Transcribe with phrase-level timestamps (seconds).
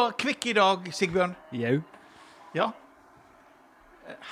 [0.00, 1.34] var kvikk i dag, Sigbjørn.
[1.52, 1.80] Jau.
[2.54, 2.70] Ja.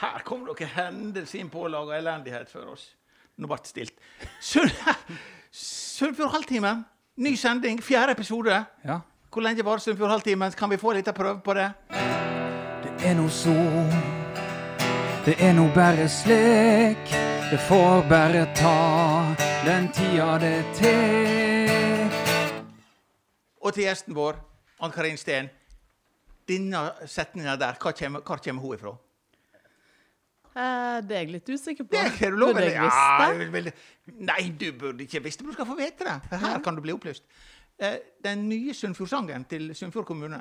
[0.01, 2.95] Her kom dere hendelse inn og elendighet for oss.
[3.37, 3.95] Nå ble det stilt.
[5.53, 6.85] Sunnfjord Halvtimen.
[7.17, 8.65] Ny sending, fjerde episode.
[8.85, 9.01] Ja.
[9.31, 10.53] Hvor lenge varer Sunnfjord Halvtimen?
[10.53, 11.69] Kan vi få litt av prøve på det?
[12.83, 13.55] Det er no så,
[15.27, 17.13] det er no bare slik.
[17.51, 19.35] Det får bare ta
[19.67, 22.19] den tida det tek.
[23.63, 24.39] Og til gjesten vår,
[24.81, 25.51] Ann Karin Steen.
[26.49, 28.95] Denne setninga der, hva kommer, hvor kommer hun ifra?
[30.59, 31.95] Eh, det er jeg litt usikker på.
[31.95, 33.73] Det er du lov Burde jeg Ja, visst det?
[34.09, 36.17] jeg Nei, du burde ikke visst det, men du skal få vite det.
[36.31, 37.27] For her kan du bli opplyst.
[37.79, 40.41] Eh, Den nye Sunnfjordsangen til Sunnfjord kommune.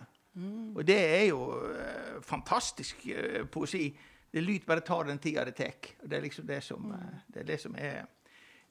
[0.77, 1.41] Og det er jo
[1.73, 3.07] eh, fantastisk
[3.51, 3.87] poesi.
[4.33, 5.71] Det lyt bare tar den tida det.
[6.03, 8.05] Og Det er liksom det som, eh, det er, det som er,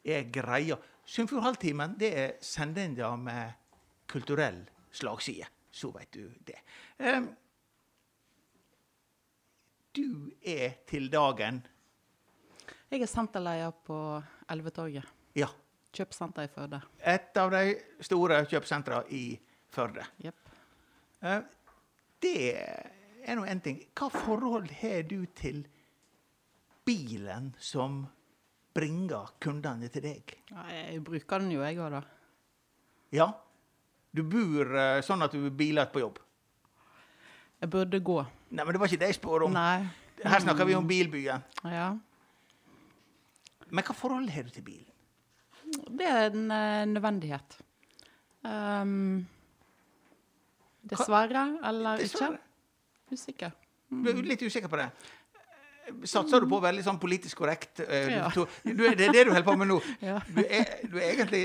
[0.04, 0.76] er greia.
[1.04, 3.52] Sunnfjord Halvtimen det er sendinga med
[4.06, 5.46] kulturell slagside.
[5.70, 6.58] Så veit du det.
[9.96, 11.58] Du er til dagen
[12.88, 13.98] Jeg er senterleder på
[14.48, 15.04] Elvetorget.
[15.36, 15.48] Ja.
[15.92, 16.80] Kjøpesenter i Førde.
[17.04, 17.62] Et av de
[18.04, 19.22] store kjøpesentrene i
[19.72, 20.04] Førde.
[20.24, 20.36] Yep.
[22.22, 23.80] Det er nå én ting.
[23.96, 25.64] Hva forhold har du til
[26.86, 28.04] bilen som
[28.76, 30.36] bringer kundene til deg?
[30.52, 32.02] Ja, jeg bruker den jo, jeg òg, da.
[33.16, 33.28] Ja?
[34.16, 36.22] Du bor eh, sånn at du biler på jobb?
[37.60, 38.18] Jeg burde gå.
[38.50, 39.52] Nei, men det var ikke det jeg spør om.
[39.56, 39.86] Nei.
[40.24, 41.42] Her snakker vi om bilbyen.
[41.64, 41.90] Ja.
[43.70, 44.92] Men hva forhold har du til bilen?
[45.98, 47.56] Det er en eh, nødvendighet.
[48.46, 49.24] Um,
[50.86, 52.36] dessverre, eller Dessverre.
[52.38, 53.16] ikke.
[53.16, 53.54] Usikker.
[53.90, 54.88] Du er litt usikker på det.
[56.10, 57.80] Satser du på veldig sånn politisk korrekt?
[57.86, 58.28] eh, Ja.
[58.34, 59.80] Du, du, det er det du holder på med nå.
[60.02, 60.20] Ja.
[60.26, 61.42] Du er, du er egentlig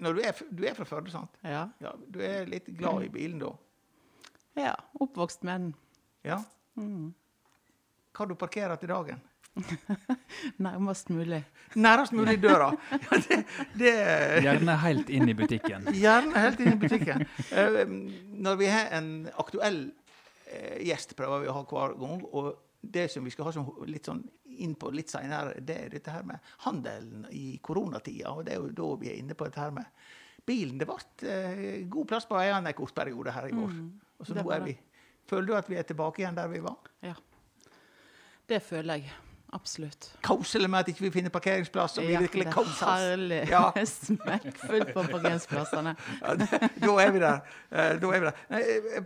[0.00, 1.34] når du, er, f- du er fra Førde, sant?
[1.42, 1.64] Ja.
[1.82, 3.50] Ja, du er litt glad i bilen da?
[4.58, 4.74] Ja.
[5.00, 5.74] Oppvokst med den.
[6.26, 6.42] Ja?
[8.14, 9.20] Hva du parkerer til dagen?
[10.66, 11.40] Nærmest mulig.
[11.74, 12.70] Nærmest mulig døra.
[12.92, 13.38] Ja, det,
[13.78, 13.92] det
[14.46, 15.88] Gjerne helt inn i butikken.
[15.94, 17.24] Gjerne helt inn i butikken.
[17.50, 17.82] Eh,
[18.38, 19.80] Når vi har en aktuell
[20.46, 22.22] eh, gjest, prøver vi å ha hver gang.
[22.32, 24.22] Og det som vi skal ha som litt sånn
[24.58, 28.34] inn på litt seinere, det er dette her med handelen i koronatida.
[28.34, 29.90] Og det er jo da vi er inne på dette her med
[30.48, 30.78] bilen.
[30.80, 30.98] Det ble
[31.30, 33.74] eh, god plass på veiene en kort periode her i går.
[34.18, 34.78] Og så det nå er vi
[35.28, 36.76] Føler du at vi er tilbake igjen der vi var?
[37.04, 37.12] Ja.
[38.48, 39.10] Det føler jeg.
[39.52, 40.06] Absolutt.
[40.24, 41.98] Kauselig med at ikke vi finner parkeringsplass.
[41.98, 42.80] Og vi virkelig det er koser oss.
[43.02, 43.42] herlig.
[43.48, 43.72] Ja.
[43.84, 45.94] Smekkfullt på parkeringsplassene.
[46.22, 47.40] Ja, da er vi der.
[47.72, 48.40] Eh, Da er vi der.
[48.50, 49.04] Nei, jeg-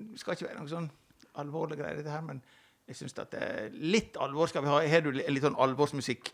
[0.00, 0.90] det skal ikke være noe sånn
[1.38, 2.42] alvorlig greie, dette her, men
[2.88, 4.80] jeg syns at eh, litt alvor skal vi ha.
[4.88, 6.32] Har du litt sånn alvorsmusikk?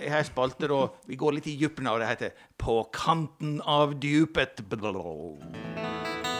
[0.00, 3.60] Jeg har en spalte da vi går litt i dypene, av det heter 'På kanten
[3.62, 4.56] av dypet'.
[4.68, 6.31] Det-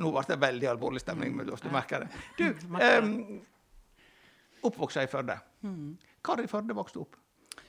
[0.00, 1.64] nå ble det veldig alvorlig stemning mellom oss.
[1.64, 2.24] Du merker det.
[2.38, 3.12] Du, um,
[4.66, 5.38] oppvokst i Førde.
[6.26, 7.18] Hvor i Førde vokste du opp?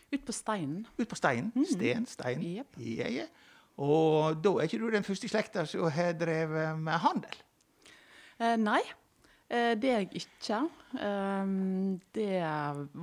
[0.08, 0.86] Ut på steinen.
[0.98, 1.52] Ut på steinen.
[1.68, 2.44] Sten, stein.
[2.44, 2.80] Yep.
[2.80, 3.28] Ja, ja.
[3.78, 7.44] Og da er ikke du den første i slekta som har drevet med handel.
[8.40, 8.82] Eh, nei,
[9.50, 10.62] eh, det er jeg ikke.
[10.98, 12.40] Um, det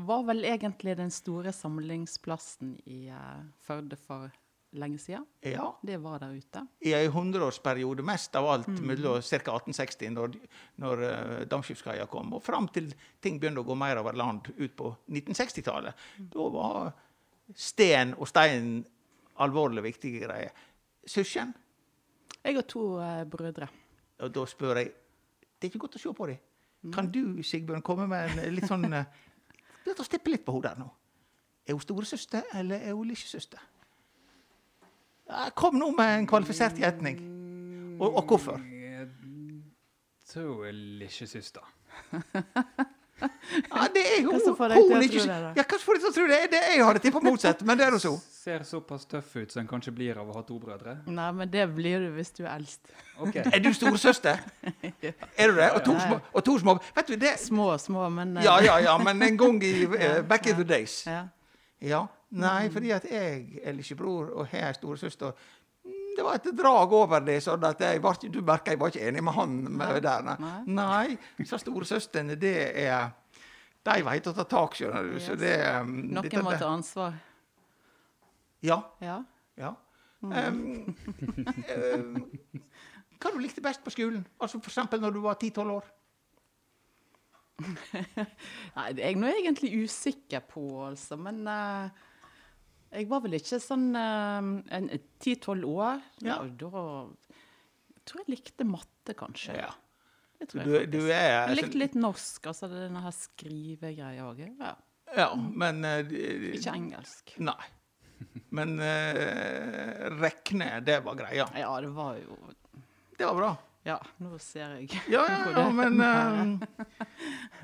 [0.08, 4.32] var vel egentlig den store samlingsplassen i eh, Førde for
[4.78, 5.24] lenge siden.
[5.40, 5.68] Ja.
[5.82, 6.66] Det var der ute.
[6.80, 9.38] I en hundreårsperiode, mest av alt mellom ca.
[9.38, 10.36] 1860, når,
[10.82, 12.90] når uh, dampskipskaia kom, og fram til
[13.22, 16.06] ting begynte å gå mer over land ut på 1960-tallet.
[16.34, 16.90] Da var
[17.54, 18.80] sten og stein
[19.44, 20.64] alvorlig viktige greier.
[21.06, 21.54] Søsken?
[22.44, 23.68] Jeg har to uh, brødre.
[24.24, 24.92] Og da spør jeg
[25.58, 26.42] Det er ikke godt å se på dem.
[26.92, 29.06] Kan du, Sigbjørn, komme med en litt sånn uh,
[29.84, 30.90] Begynn å stippe litt på der nå.
[31.64, 33.60] Er hun storesøster, eller er hun lillesøster?
[35.28, 37.20] Ja, kom nå med en kvalifisert gjetning.
[38.00, 38.60] Og, og hvorfor?
[38.60, 39.08] Jeg
[40.28, 41.64] tror lillesøster.
[43.22, 44.66] Ja, det er hun, hun tro
[45.00, 45.52] ikke- det, da?
[45.56, 46.38] Ja, hva får deg til å tro det?
[46.50, 48.12] det jeg hadde tippa motsatt, men det er nå så.
[48.44, 50.98] Ser såpass tøff ut som en kanskje blir av å ha to brødre.
[51.06, 52.82] Nei, men det blir du hvis du er eldst.
[53.16, 53.44] Okay.
[53.46, 54.42] Er du storesøster?
[55.38, 55.70] Er du det?
[55.70, 57.38] Og to små, og to små Vet du det?
[57.40, 58.44] Små, små, men uh...
[58.44, 61.06] Ja, ja, ja, men en gang i uh, back in the days.
[61.06, 61.22] ja.
[61.80, 62.06] Ja.
[62.34, 65.34] Nei, fordi at jeg er lillebror og har ei storesøster.
[65.84, 68.90] Mm, Det var et drag over det, sånn at jeg var, du merka jeg var
[68.90, 70.22] ikke enig med han med der.
[70.40, 71.18] Nei, Nei.
[71.38, 73.12] disse storesøstrene, det er
[73.84, 75.18] De veit å ta tak, skjønner du.
[75.20, 77.18] Så det um, Noen dette- må ta ansvar.
[78.64, 78.78] Ja.
[79.04, 79.18] Ja.
[79.60, 79.74] ja.
[80.24, 80.94] Um,
[81.68, 82.14] um,
[83.20, 84.24] hva du likte best på skolen?
[84.40, 85.90] Altså eksempel når du var 10-12 år?
[88.74, 91.18] Nei, det er jeg nå egentlig usikker på, altså.
[91.20, 92.03] Men eh,
[92.94, 94.90] Jeg var vel ikke sånn eh, en
[95.22, 96.02] ti-tolv år.
[96.24, 96.40] Ja.
[96.46, 96.70] Da,
[97.94, 99.56] Da tror jeg likte matte, kanskje.
[99.58, 99.72] Ja.
[100.38, 104.44] Det tror jeg du du er Jeg likte litt norsk, altså denne her skrivegreia òg.
[104.58, 104.74] Ja.
[105.14, 106.00] Ja, men uh,
[106.54, 107.36] Ikke engelsk.
[107.38, 107.70] Nei.
[108.54, 111.46] Men uh, rekne, det var greia.
[111.58, 112.38] Ja, det var jo
[113.18, 113.52] Det var bra.
[113.84, 114.88] Ja, nå ser jeg.
[115.12, 116.86] Ja, ja, ja, men uh,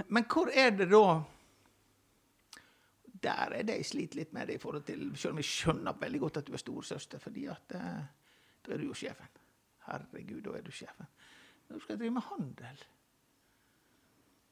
[0.06, 1.04] Men hvor er det da
[3.20, 5.98] Der er det jeg sliter litt med det i forhold til Selv om jeg skjønner
[6.00, 8.00] veldig godt at du er storesøster, fordi at eh,
[8.64, 9.28] da er du jo sjefen.
[9.86, 11.08] Herregud, da er du sjefen.
[11.68, 12.82] Når du skal drive med handel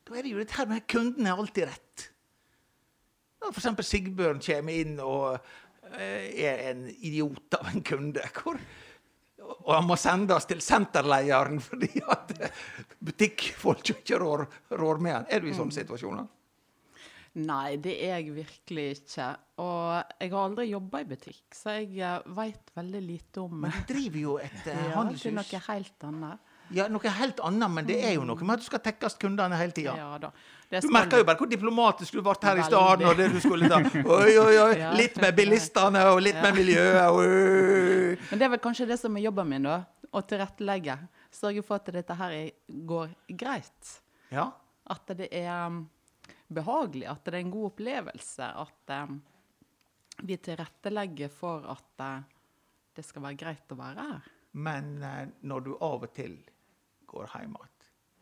[0.06, 2.08] Da er det jo dette her med kunden er alltid rett.
[3.38, 5.38] Når eksempel Sigbjørn kommer inn og
[5.94, 8.24] eh, er en idiot av en kunde.
[8.34, 8.58] Hvor,
[9.58, 12.34] og han må sendes til senterlederen fordi at
[13.04, 14.44] butikkfolk ikke rår,
[14.80, 15.28] rår med han.
[15.30, 16.26] Er du i sånne situasjoner?
[17.38, 19.28] Nei, det er jeg virkelig ikke.
[19.62, 23.92] Og jeg har aldri jobba i butikk, så jeg veit veldig lite om Men du
[23.92, 25.34] driver jo et eh, ja, det handelshus.
[25.36, 26.54] noe helt annet.
[26.74, 29.56] Ja, noe helt annet, men det er jo noe med at du skal tekkes kundene
[29.56, 29.94] hele tida.
[29.96, 33.70] Ja Du merka jo bare hvor diplomatisk du ble her i stad når du skulle
[33.72, 33.78] ta.
[34.18, 34.74] Oi, oi, oi.
[34.98, 37.06] Litt med bilistene og litt med miljøet.
[37.08, 38.18] Oi.
[38.28, 39.78] Men det er vel kanskje det som er jobben min, da.
[40.12, 40.98] Å tilrettelegge.
[41.32, 42.52] Sørge for at dette her er-
[42.88, 43.94] går greit.
[44.32, 44.50] Ja.
[44.88, 45.86] At det er um,
[46.48, 48.48] behagelig, at det er en god opplevelse.
[48.64, 49.14] At eh,
[50.28, 52.22] vi tilrettelegger for at eh,
[52.96, 54.30] det skal være greit å være her.
[54.58, 56.38] Men eh, når du av og til
[57.08, 57.74] går hjem igjen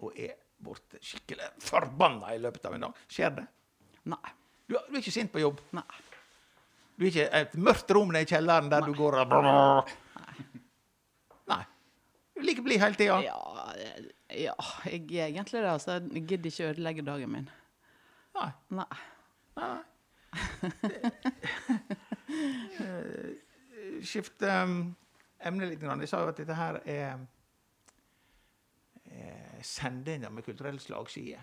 [0.05, 3.47] og er borte skikkelig forbanna i løpet av en dag, skjer det?
[4.13, 4.35] Nei.
[4.67, 5.63] Du, du er ikke sint på jobb?
[5.77, 5.87] Nei.
[6.97, 9.91] Du er ikke et mørkt rom nede i kjelleren der du går og
[11.47, 11.63] Nei.
[12.37, 13.19] Du liker like blid hele tida.
[13.25, 14.09] Ja, eh,
[14.45, 15.71] ja, jeg er egentlig det.
[15.71, 17.49] Altså, jeg gidder ikke ødelegge dagen min.
[18.37, 18.53] Nei.
[18.69, 18.85] Nei.
[19.57, 19.83] Nei.
[22.77, 24.81] Eh, Skifte um,
[25.39, 25.79] emne litt.
[25.81, 26.01] Grann.
[26.03, 27.23] Jeg sa jo at dette her er
[29.07, 31.39] er sendinger med kulturell slagside.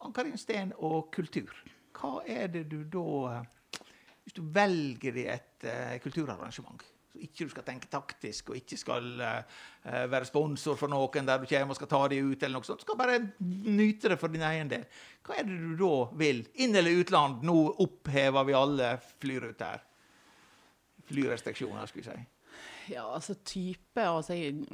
[0.00, 1.52] Ann-Karin Steen og kultur.
[1.98, 3.04] Hva er det du da
[3.34, 3.82] eh,
[4.22, 8.76] Hvis du velger deg et uh, kulturarrangement, så ikke du skal tenke taktisk og ikke
[8.78, 12.58] skal eh, være sponsor for noen der du kommer og skal ta deg ut, eller
[12.60, 14.84] noe sånt, du skal bare nyte det for din egen del.
[15.26, 16.44] Hva er det du da vil?
[16.62, 17.42] Inn- eller utland?
[17.42, 19.82] Nå opphever vi alle flyruter.
[21.10, 22.26] Flyrestriksjoner, skulle vi si.
[22.94, 24.64] Ja, altså type altså Jeg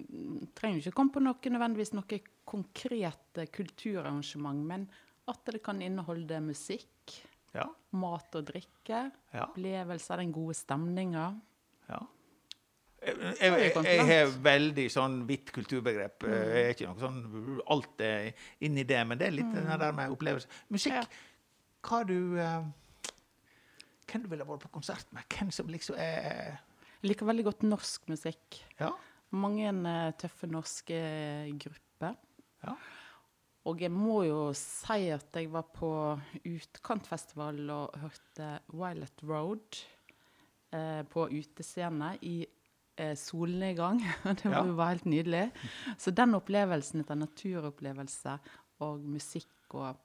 [0.56, 4.87] trenger ikke komme på noe nødvendigvis noe konkret eh, kulturarrangement, men
[5.29, 7.17] at det kan inneholde musikk,
[7.56, 7.65] Ja.
[7.97, 9.47] mat og drikke, Ja.
[9.47, 11.41] opplevelser, den gode stemninga.
[11.88, 11.99] ja.
[13.06, 16.26] Jeg, har veldig sånn vidt kulturbegrep.
[16.26, 16.35] Mm.
[16.35, 19.94] Jeg er ikke noe sånn Alt er inni det, men det er litt det der
[19.97, 20.50] med opplevelse.
[20.75, 21.17] Musikk.
[21.87, 22.67] Hva du eh,
[24.06, 25.26] Hvem du ville vært på konsert med?
[25.31, 26.59] Hvem som liksom er
[27.02, 28.61] Jeg liker veldig godt norsk musikk.
[28.81, 28.92] Ja.
[29.37, 29.83] Mange en,
[30.19, 31.00] tøffe norske
[31.62, 32.14] grupper.
[32.66, 32.78] ja.
[33.66, 35.90] Og jeg må jo si at jeg var på
[36.47, 39.81] utkantfestival og hørte Violet Road
[40.71, 42.56] eh, på utescene i eh,
[43.17, 44.00] solnedgang.
[44.25, 44.88] det var Ja.
[44.88, 45.50] helt nydelig.
[45.99, 48.38] Så den opplevelsen etter naturopplevelse
[48.81, 49.97] og musikk og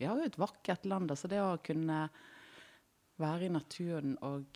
[0.00, 2.08] Vi har jo et vakkert land, altså det å kunne
[3.20, 4.46] være i naturen og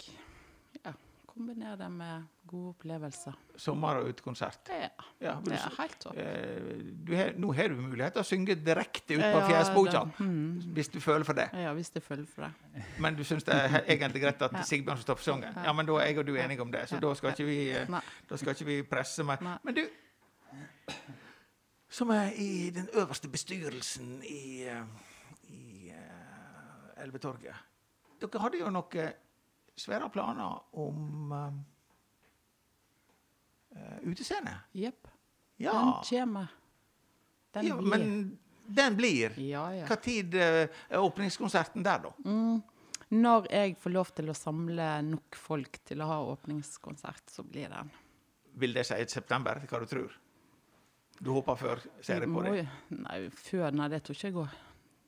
[1.35, 3.35] kombinere det med gode opplevelser.
[3.59, 4.69] Sommer- og utekonsert.
[4.71, 4.89] Ja.
[5.21, 6.17] Ja, du, det er helt topp.
[6.17, 7.13] eh, du
[7.43, 10.61] nå har du mulighet til å synge direkte ut på Ja, fjesboka, mm.
[10.77, 11.49] hvis du føler for det.
[11.59, 12.85] Ja, hvis du føler for det.
[13.03, 14.63] Men du syns det er egentlig greit at Ja.
[14.63, 15.59] Sigbjørn skal stoppe sangen?
[15.65, 15.73] Ja.
[15.73, 18.01] Men da er jeg og du enige om det, så da skal ikke vi eh,
[18.31, 19.43] Da skal ikke vi presse meg.
[19.65, 19.85] Men du,
[21.91, 24.85] som er i den øverste bestyrelsen i, eh,
[25.49, 27.55] i eh, Elvetorget
[28.21, 29.13] Dere hadde jo noen
[29.77, 31.59] svære planer om uh,
[34.07, 34.57] utescene.
[34.73, 35.09] Jepp.
[35.57, 36.47] Ja, Den kommer.
[37.55, 37.91] Den ja, blir.
[37.91, 39.41] men den blir.
[39.41, 39.87] Ja, ja.
[39.87, 42.13] Hva tid eh, er åpningskonserten der, da?
[42.25, 42.63] Mm.
[43.15, 47.71] Når jeg får lov til å samle nok folk til å ha åpningskonsert, så blir
[47.71, 47.93] den.
[48.59, 49.61] Vil det si september?
[49.69, 50.17] Hva du tror?
[51.21, 52.65] Du håper før serien på det?
[52.97, 54.57] Nei, før Nei, det tror ikke jeg går.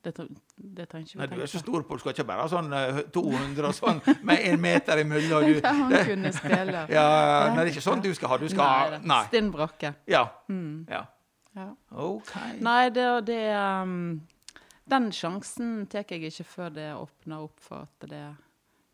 [0.06, 0.12] Det,
[0.56, 2.68] det trenger ikke Nei, du er så stor på, du skal ikke bare ha sånn
[2.78, 3.98] eh, 200 og sånn
[4.28, 5.48] med en meter imellom.
[5.48, 6.84] Du, Ja, han det, kunne spille.
[6.96, 7.08] ja,
[7.50, 8.38] nei, det er ikke sånn du skal ha.
[8.38, 9.20] Du skal ha Nei.
[9.32, 9.96] Stinn brakke.
[10.10, 10.22] Ja.
[10.52, 10.86] Mm.
[10.92, 11.02] ja.
[11.56, 11.70] Ja.
[11.96, 12.34] OK.
[12.60, 14.20] Nei, det, det um,
[14.84, 18.36] Den sjansen tar jeg ikke før det åpner opp for at det er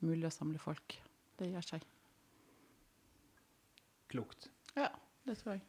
[0.07, 0.97] mulig å samle folk.
[1.38, 1.88] Det gjør ikke jeg.
[4.12, 4.49] Klokt.
[4.78, 4.88] Ja,
[5.26, 5.66] det tror jeg.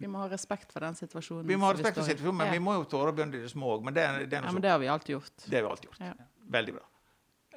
[0.00, 1.46] Vi må ha respekt for den situasjonen.
[1.48, 2.52] Vi må ha respekt for situasjonen, men ja.
[2.56, 3.84] vi må jo tåre å begynne i det små òg.
[3.84, 5.34] Men det, det, Ja, men det har vi alltid gjort.
[5.44, 6.00] det har vi alltid gjort.
[6.06, 6.28] Ja.
[6.56, 6.86] Veldig bra.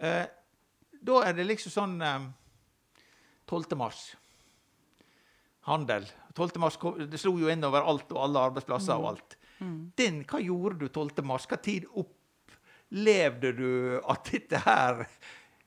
[0.10, 0.25] Eh,
[1.03, 2.27] Da er det liksom sånn eh,
[3.51, 3.77] 12.
[3.79, 4.01] mars.
[5.67, 6.05] Handel.
[6.36, 6.60] 12.
[6.60, 6.77] mars
[7.12, 9.38] det slo jo inn over alt og alle arbeidsplasser og alt.
[9.95, 11.22] Den, hva gjorde du 12.
[11.24, 11.45] mars?
[11.48, 13.69] Hva tid opplevde du
[14.12, 15.05] at dette her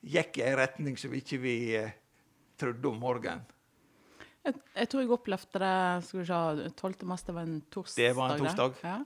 [0.04, 1.94] gikk i en retning som ikke vi eh,
[2.60, 3.44] trodde om morgenen?
[4.46, 5.74] Jeg, jeg tror jeg opplevde det
[6.06, 7.06] skal vi se, 12.
[7.10, 8.02] mars, det var en torsdag.
[8.02, 8.80] Det var en torsdag.
[8.86, 8.96] Ja.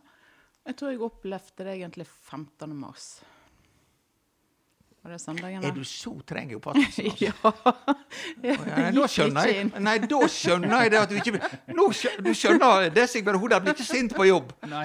[0.68, 2.74] Jeg tror jeg opplevde det egentlig 15.
[2.76, 3.06] mars.
[5.00, 5.62] Var det søndagen?
[5.64, 7.06] Er du så treng i oppfattelsen?
[7.08, 7.24] Altså?
[7.24, 8.52] ja.
[8.52, 11.40] Ja, Nå skjønner jeg Nei, da skjønner jeg det at du ikke
[11.72, 14.52] nå skjønner, Du skjønner det, Sigbjørn Hoda blir ikke sint på jobb.
[14.68, 14.84] Nei.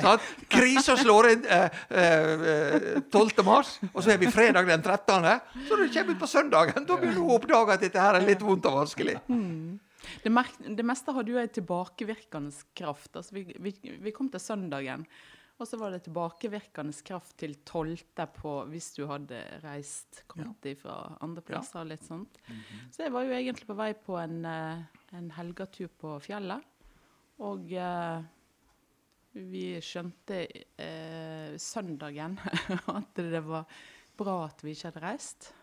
[0.56, 3.44] Krisa slår inn eh, eh, 12.
[3.44, 5.28] mars, og så er vi fredag den 13.
[5.68, 8.24] Så du kommer ut på søndagen, da begynner du å oppdage at dette her er
[8.32, 9.18] litt vondt og vanskelig.
[10.24, 10.32] Det,
[10.78, 13.16] det meste hadde jo en tilbakevirkende kraft.
[13.16, 15.06] Altså, vi, vi, vi kom til søndagen,
[15.56, 17.98] og så var det tilbakevirkende kraft til 12.
[18.36, 22.42] på hvis du hadde reist, kommet fra andre plasser og litt sånt.
[22.92, 24.84] Så jeg var jo egentlig på vei på en, eh,
[25.16, 26.64] en helgetur på fjellet.
[27.46, 28.26] Og eh,
[29.36, 30.44] vi skjønte
[30.80, 32.36] eh, søndagen
[32.98, 33.68] at det var
[34.16, 35.54] bra at vi ikke hadde reist.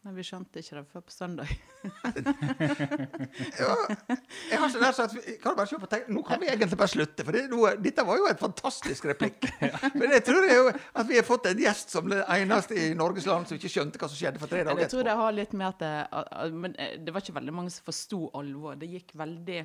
[0.00, 1.50] Men vi skjønte ikke det før på søndag.
[3.60, 3.74] ja,
[4.50, 6.48] Jeg har så lært at vi, kan du bare se på tenk, Nå kan vi
[6.48, 9.44] egentlig bare slutte, for det, nå, dette var jo en fantastisk replikk.
[10.00, 13.28] Men jeg tror jo at vi har fått en gjest som den eneste i Norges
[13.28, 14.86] land som ikke skjønte hva som skjedde for tre dager etterpå.
[14.86, 15.92] jeg tror det har litt med at det,
[16.22, 18.80] a- Men eh, det var ikke veldig mange som forsto alvor.
[18.80, 19.60] Det gikk veldig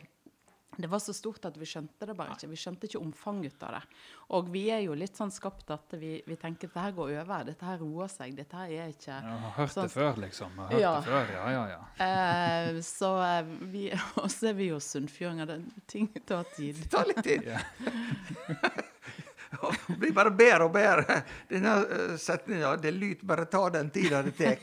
[0.77, 2.49] Det var så stort at vi skjønte det bare ikke.
[2.51, 3.81] Vi skjønte ikke omfanget av det.
[4.35, 7.45] Og vi er jo litt sånn skapt at vi, vi tenker at dette går over.
[7.47, 8.35] Dette her roer seg.
[8.35, 10.57] Dette her er ikke ja, har hørt Sånn- det før, liksom.
[10.57, 10.93] Har hørt Ja.
[10.99, 11.79] det før, ja, ja, ja.
[12.75, 13.85] eh, Så eh, vi
[14.23, 15.55] Og så er vi jo sunnfjordinger.
[15.87, 16.75] Ting tar tid.
[16.83, 17.47] Det tar litt tid.
[19.51, 19.71] Ja.
[19.87, 21.19] Det blir bare bedre og bedre.
[21.49, 24.33] Denne uh, setninga 'Det lyt bare ta den tida det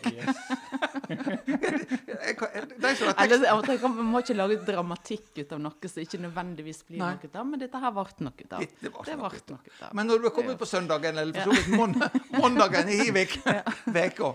[3.09, 6.99] har og kan- Man må ikke lage dramatikk ut av noe som ikke nødvendigvis blir
[7.03, 7.13] Nei.
[7.15, 8.61] noe av, men dette her ble noe av.
[8.61, 9.95] Det ble Det noe ble noe av.
[9.95, 13.39] Men når du er kommet på søndagen, eller for så vidt måndag, måndagen i Hivik,
[13.87, 14.35] veka,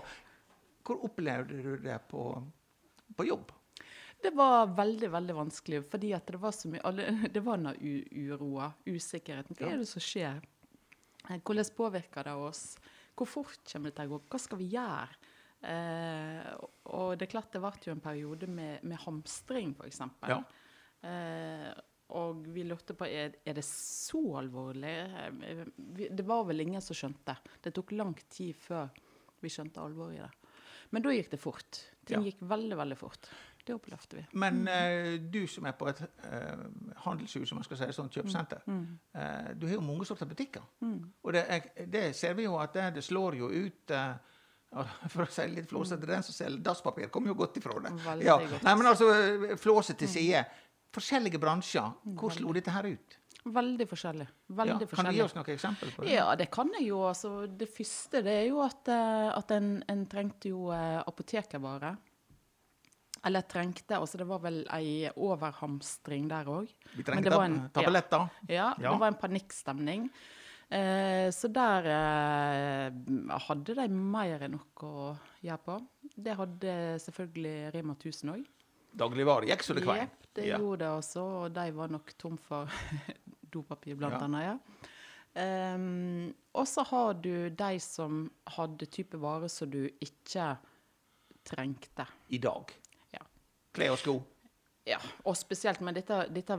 [0.88, 2.30] hvor opplevde du det på,
[3.16, 3.52] på jobb?
[4.22, 7.74] Det var veldig veldig vanskelig, fordi at det var så mye alle, Det var denne
[7.78, 9.56] uroa, usikkerheten.
[9.58, 10.40] Hva er det som skjer?
[11.28, 12.62] Eh, Hvordan påvirker det oss?
[13.18, 14.22] Hvor fort kommer det til å gå?
[14.30, 15.18] Hva skal vi gjøre?
[15.68, 16.48] Eh,
[16.94, 20.02] og det er klart det ble jo en periode med, med hamstring, f.eks.
[20.30, 20.40] Ja.
[21.08, 21.70] Eh,
[22.18, 24.94] og vi lurte på er, er det så alvorlig.
[25.44, 25.64] Eh,
[26.14, 27.34] det var vel ingen som skjønte.
[27.64, 28.88] Det tok lang tid før
[29.42, 30.30] vi skjønte alvoret i det.
[30.94, 31.82] Men da gikk det fort.
[32.08, 32.30] Ting Ja.
[32.30, 33.28] gikk veldig, veldig fort.
[33.68, 34.22] Det opplevde vi.
[34.40, 36.60] Men eh, du som er på et eh,
[37.04, 40.64] handelshus, som man skal si, et sånt kjøpesenter, eh, du har jo mange sorter butikker.
[40.80, 43.96] Og det, er, det ser vi jo at det, det slår jo ut
[45.12, 47.92] For å si det litt flåsete, den som selger dasspapir, kommer jo godt ifra det.
[48.04, 48.34] Veldig Ja.
[48.64, 49.06] Nei, men altså,
[49.60, 50.42] flåset til side.
[50.92, 51.94] Forskjellige bransjer.
[52.16, 53.16] Hvor slo dette her ut?
[53.48, 54.26] Veldig forskjellig.
[54.28, 54.52] Ja.
[54.52, 54.90] forskjellig.
[54.92, 56.12] Kan du gi oss noen eksempler på det?
[56.12, 57.00] Ja, det kan jeg jo.
[57.08, 61.96] Altså, det første det er jo at, at en, en trengte jo apotekervare.
[63.24, 66.68] Eller trengte, altså det var vel ei overhamstring der òg.
[66.96, 67.68] Vi tab en- ja.
[67.74, 68.30] tabletter.
[68.48, 68.92] Ja, Ja.
[68.92, 70.10] det var en panikkstemning.
[70.70, 75.78] Eh, så der eh, hadde de mer enn nok å gjøre på.
[76.16, 78.44] Det hadde selvfølgelig Rema 1000 òg.
[78.98, 79.98] Dagligvare gikk så det kvei.
[80.00, 80.58] Jepp, det Ja.
[80.58, 82.66] gjorde det også, og de var nok tom for
[83.50, 84.26] dopapir, blant Ja.
[84.26, 84.42] annet.
[84.44, 85.74] Ja.
[85.74, 90.58] Um, og så har du de som hadde type varer som du ikke
[91.44, 92.06] trengte.
[92.30, 92.72] I dag.
[93.78, 94.16] Klær og sko.
[94.88, 94.96] Ja,
[95.28, 96.54] og spesielt, men dette, dette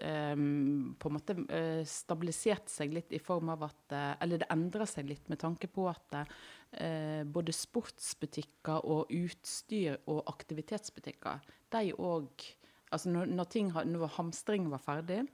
[0.00, 4.48] ehm, på en måte eh, stabiliserte seg litt i form av at eh, Eller det
[4.54, 11.44] endra seg litt med tanke på at eh, både sportsbutikker og utstyr og aktivitetsbutikker,
[11.76, 12.46] de òg
[12.88, 15.26] Altså når, når, ting, har- når hamstring var ferdig,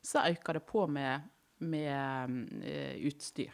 [0.00, 1.26] så øker det på med,
[1.60, 2.38] med
[3.04, 3.52] utstyr.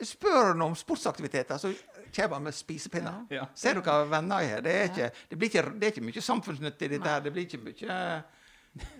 [0.00, 1.72] Spør han om sportsaktiviteter, så
[2.14, 3.24] kommer han med spisepinner.
[3.30, 3.46] Ja.
[3.54, 4.62] Ser du hva venner er?
[4.64, 7.24] Det er ikke, det blir ikke, det er ikke mye samfunnsnytt i dette her.
[7.24, 7.98] Det blir ikke mye,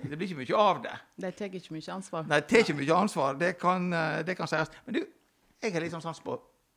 [0.03, 0.95] det blir ikke mye av det.
[1.25, 2.29] De tar ikke mye ansvar.
[2.29, 3.41] Nei, det er ikke mye ansvar.
[3.41, 4.73] Det kan, eh, det kan sies.
[4.87, 5.03] Men du,
[5.61, 6.37] jeg har litt sånn sans på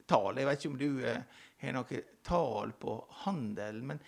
[0.09, 0.39] tall.
[0.39, 1.23] Jeg vet ikke om du eh,
[1.63, 4.03] har noe tall på handel, men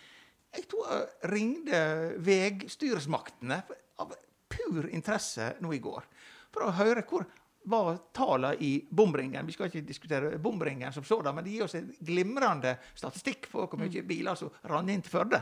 [0.55, 1.79] jeg tror jeg ringte
[2.23, 3.59] veistyresmaktene
[3.99, 4.13] av
[4.51, 6.07] pur interesse nå i går.
[6.55, 7.25] For å høre hvor
[7.65, 9.45] var tallene i bomringen.
[9.45, 13.65] Vi skal ikke diskutere bomringen som sådan, men det gir oss en glimrende statistikk på
[13.65, 15.41] hvor mye biler som rant inn til Førde.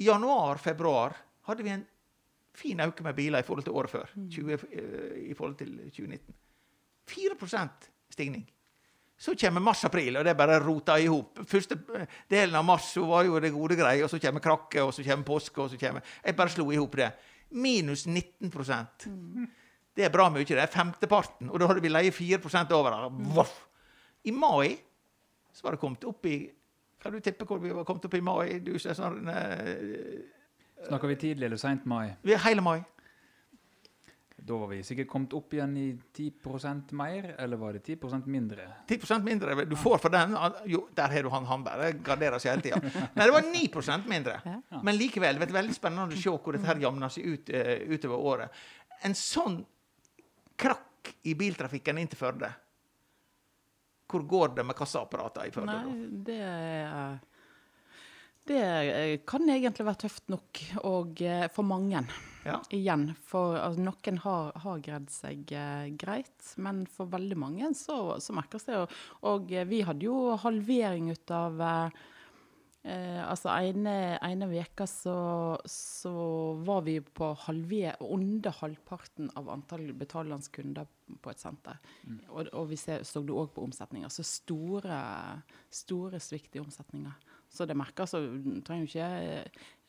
[0.00, 1.16] I januar-februar
[1.48, 1.82] hadde vi en
[2.56, 4.14] fin økning med biler i forhold til året før.
[4.30, 6.34] 20, eh, I forhold til 2019.
[7.10, 8.46] 4% stigning.
[9.18, 11.42] Så kommer mars-april, og det er bare rota i hop.
[11.46, 14.82] Første eh, delen av mars så var jo det gode greia, og så kommer krakke,
[14.82, 17.12] og så kommer påske, og så kommer Jeg bare slo i hop det.
[17.50, 18.50] Minus 19
[19.96, 20.46] Det er bra mye.
[20.46, 21.50] Det er femteparten.
[21.50, 22.40] Og da hadde vi leie 4
[22.76, 22.90] over.
[22.90, 23.34] der.
[23.34, 23.66] Voff.
[24.24, 24.78] I mai
[25.52, 26.50] så var det kommet opp i
[27.00, 28.60] Kan du tippe hvor vi var kommet opp i mai?
[28.60, 30.20] Du ser sånn uh,
[30.86, 32.10] Snakker vi tidlig eller seint mai?
[32.22, 32.80] Vi er hele mai.
[34.40, 38.64] Da var vi sikkert kommet opp igjen i 10% mer, eller var det 10% mindre?
[38.88, 40.36] 10% mindre du får for den.
[40.70, 41.82] Jo, der har du han Hamberg.
[41.82, 42.80] Det garderer seg hele tida.
[43.16, 44.38] Nei, det var 9% mindre.
[44.80, 47.74] Men likevel det er veldig spennende å se hvor dette her jamner seg ut uh,
[47.92, 48.64] utover året.
[49.04, 49.60] En sånn
[50.60, 52.50] krakk i biltrafikken inn til Førde
[54.10, 55.76] Hvor går det med kassaapparatene i Førde?
[55.80, 57.20] Nei, det er
[58.50, 58.62] Det
[59.28, 62.00] kan egentlig være tøft nok, og eh, for mange.
[62.42, 62.56] Ja.
[62.72, 63.10] Igjen.
[63.28, 68.34] For altså, noen har, har greid seg eh, greit, men for veldig mange så, så
[68.34, 68.80] merkes det.
[68.80, 68.96] Og,
[69.28, 72.00] og eh, vi hadde jo halvering ut av eh,
[72.84, 75.16] eh, altså ene, ene veka så,
[75.68, 76.14] så
[76.66, 80.88] var vi på halvje, under halvparten av antall betalende kunder
[81.20, 81.80] på et senter.
[82.28, 84.10] Og, og vi ser, så det òg på omsetninger.
[84.12, 85.00] Så store,
[85.82, 87.28] store svikt i omsetninger.
[87.50, 89.08] Så det merker Så du trenger jo ikke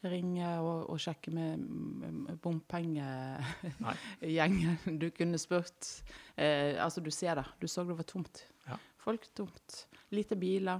[0.10, 4.78] ringe og, og sjekke med mm, bompengegjengen.
[5.02, 6.04] Du kunne spurt.
[6.36, 7.46] Eh, altså, du ser det.
[7.62, 8.46] Du så det var tomt.
[8.68, 8.76] Ja.
[9.02, 9.88] Folk tomt.
[10.10, 10.80] Lite biler.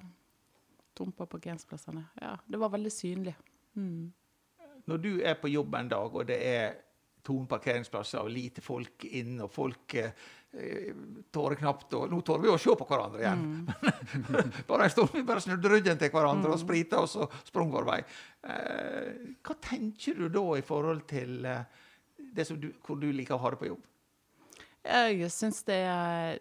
[0.98, 2.04] Tomt på parkeringsplassene.
[2.22, 3.36] Ja, det var veldig synlig.
[3.76, 4.12] Mm.
[4.90, 6.80] Når du er på jobb en dag, og det er
[7.26, 10.14] tomme parkeringsplasser og lite folk inn, og folk eh,
[11.32, 13.46] tårer knapt og Nå tårer vi å se på hverandre igjen.
[14.70, 18.00] bare en stund vi bare snudde ryggen til hverandre og sprita og sprang vår vei.
[18.42, 19.14] Eh,
[19.46, 21.80] hva tenker du da i forhold til eh,
[22.32, 23.88] det som du, hvor du liker å ha det på jobb?
[24.82, 25.80] Jeg syns det,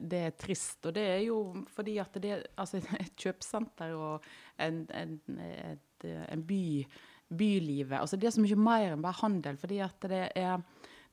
[0.00, 1.40] det er trist, og det er jo
[1.74, 4.28] fordi at det altså, et kjøpesenter og
[4.60, 6.62] en, en, et, en by,
[7.30, 10.64] bylivet altså Det er så mye mer enn bare handel, fordi at det er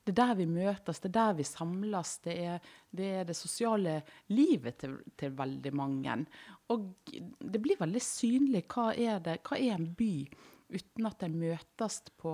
[0.08, 2.14] det er der vi møtes, det er der vi samles.
[2.24, 3.98] Det er det, er det sosiale
[4.32, 6.14] livet til, til veldig mange.
[6.72, 10.14] Og det blir veldig synlig hva er, det, hva er en by
[10.72, 12.32] uten at en møtes på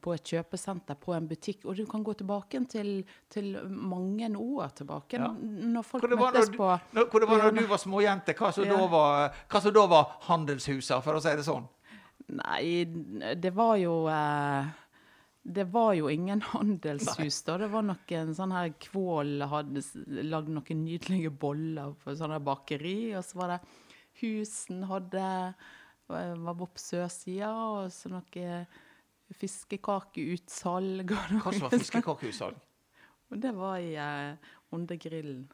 [0.00, 1.64] på et kjøpesenter, på en butikk.
[1.68, 2.92] Og du kan gå tilbake til,
[3.32, 5.20] til mange år tilbake.
[5.20, 5.30] Ja.
[5.32, 8.36] Når folk Hvor møtes når, på du, når, hvor det var når du var småjente,
[8.38, 8.76] hva som, Ja.
[8.76, 11.68] da var, hva da var handelshuser, for å si det sånn?
[12.30, 12.84] Nei,
[13.40, 14.68] det var jo eh,
[15.42, 17.56] Det var jo ingen handelshus da.
[17.58, 19.82] Det var noen sånn her Kvål hadde
[20.28, 23.14] lagd noen nydelige boller på sånn her bakeri.
[23.16, 23.60] Og så var det
[24.20, 25.24] Husen hadde
[26.12, 28.54] eh, var på sørsida, og så noe
[29.38, 31.10] fiskekakeutsalg.
[31.10, 32.58] Hva som var fiskekakeutsalg?
[33.30, 34.36] Det var i, eh,
[34.72, 35.48] Onde grillen.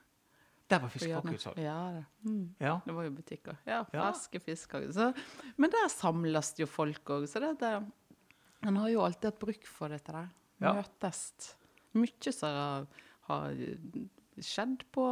[0.68, 1.58] Der var fiskekakeutsalg.
[1.62, 2.04] Ja, det.
[2.28, 2.54] Mm.
[2.60, 2.80] Ja.
[2.84, 3.56] Det var jo butikker.
[3.66, 4.12] Ja, Ja.
[4.12, 4.90] ferske fisker.
[4.92, 5.14] Så,
[5.56, 7.26] men der samles jo folk òg.
[7.28, 7.90] Så det, det,
[8.62, 10.28] en har jo alltid hatt bruk for dette der.
[10.60, 10.72] Ja.
[10.74, 11.54] Møtes.
[11.94, 12.86] Mye som har,
[13.28, 13.54] har
[14.40, 15.04] skjedd på,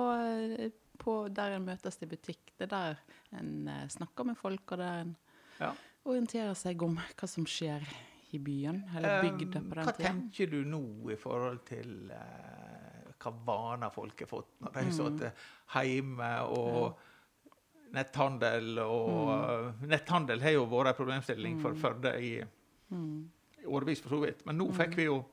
[0.58, 2.52] eh, på der en møtes i butikk.
[2.58, 2.98] Det er der
[3.38, 5.16] en eh, snakker med folk, og der en
[5.60, 5.72] Ja.
[6.04, 7.86] orienterer seg om hva som skjer
[8.34, 10.08] i byen, eller bygda på den hva tida.
[10.10, 14.90] tenker du nå i forhold til eh, hva vaner folk har fått når de har
[14.90, 14.96] Mm.
[14.98, 15.32] sittet
[15.74, 16.98] hjemme og
[17.94, 19.28] netthandel og
[19.80, 19.88] Mm.
[19.88, 22.42] Netthandel har jo vært en problemstilling for Førde i,
[22.90, 23.28] Mm.
[23.66, 24.44] årevis, for så vidt.
[24.46, 25.24] Men nå fikk vi jo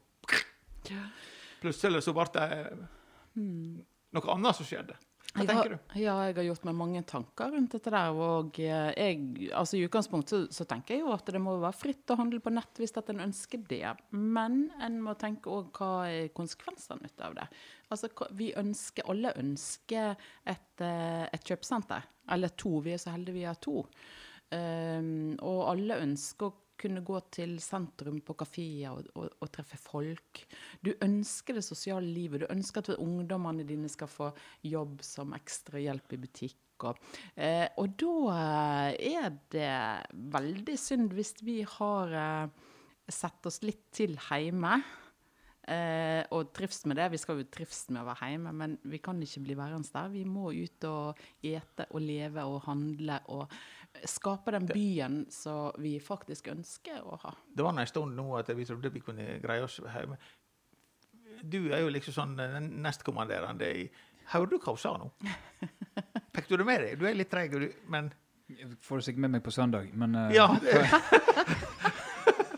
[1.61, 2.87] Plutselig så ble det
[3.35, 3.85] Mm.
[4.13, 4.95] noe annet som skjedde.
[5.31, 5.93] Hva Jeg tenker har, du?
[6.01, 8.17] ja, jeg har gjort meg mange tanker rundt dette der.
[8.19, 11.77] Og eh, jeg, altså i utgangspunktet så, så tenker jeg jo at det må være
[11.79, 13.93] fritt å handle på nett hvis at en ønsker det.
[14.11, 17.47] Men en må tenke òg hva er konsekvensene av det.
[17.91, 22.09] Altså, vi ønsker, alle ønsker et, eh, et kjøpesenter.
[22.31, 22.81] Eller to.
[22.83, 23.85] Vi er så heldige vi har to.
[24.51, 30.43] Um, og alle ønsker kunne gå til sentrum på kafeer og, og, og treffe folk.
[30.81, 32.43] Du ønsker det sosiale livet.
[32.43, 34.31] Du ønsker at ungdommene dine skal få
[34.67, 36.59] jobb som ekstrahjelp i butikk.
[36.89, 36.97] Og,
[37.37, 39.73] eh, og da eh, er det
[40.33, 42.71] veldig synd hvis vi har eh,
[43.11, 44.79] sett oss litt til hjemme.
[45.61, 47.09] Eh, og trives med det.
[47.13, 50.09] Vi skal jo trives med å være hjemme, men vi kan ikke bli værende der.
[50.09, 53.53] Vi må ut og ete og leve og handle og
[54.07, 57.33] skape den byen som vi faktisk ønsker å ha.
[57.53, 60.17] Det var en stund nå at vi trodde vi kunne greie oss hjemme.
[61.41, 63.85] Du er jo liksom sånn nestkommanderende i
[64.31, 65.07] Hører du hva hun sa nå?
[66.35, 66.99] Fikk du det med deg?
[67.01, 67.51] Du er litt treg,
[67.91, 68.11] men
[68.51, 70.47] Jeg får det sikkert med meg på søndag, men uh, Ja.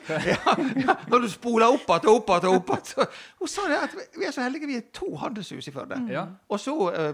[0.08, 0.96] ja, ja.
[1.10, 3.14] Når du spoler opp igjen og opp igjen og opp igjen.
[3.42, 6.00] Hun sa det at vi er så heldige vi er to handelshus i Førde.
[6.02, 6.34] Mm.
[6.50, 7.12] Og så uh,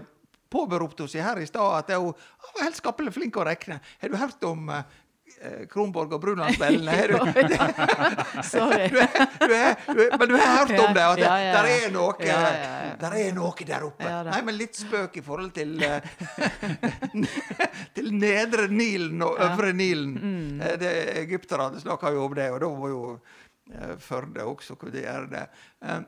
[0.50, 2.12] påberopte hun seg her i stad at hun
[2.56, 3.80] var helt skappelig flink å regne.
[4.02, 4.82] Har du hørt om uh,
[5.72, 6.84] Kronborg og Brulandsvelden?
[7.08, 8.90] Du- Sorry.
[8.92, 11.04] du er, du er, du er, men du har hørt om det?
[11.06, 11.52] At Ja, ja, ja.
[11.56, 12.50] der er noe Ja, ja,
[12.90, 12.94] ja.
[13.00, 14.04] Der er noe der oppe.
[14.04, 14.18] Ja.
[14.28, 16.04] Nei, men litt spøk i forhold til eh,
[17.96, 20.12] Til nedre Nilen og øvre Nilen.
[20.20, 20.60] Mm.
[20.60, 20.92] Eh, Det,
[21.24, 23.02] Egypterne snakka jo om det, og da må jo
[23.72, 25.46] eh, Førde også kunne gjøre det.
[25.84, 26.00] Eh,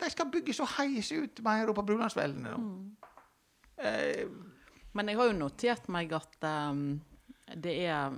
[0.00, 2.56] de skal bygge så heis ut mer oppe på Brunlandsvellene nå.
[2.56, 2.88] Mm.
[3.84, 4.24] Eh,
[4.96, 6.80] Men jeg har jo notert meg at um,
[7.54, 8.10] det er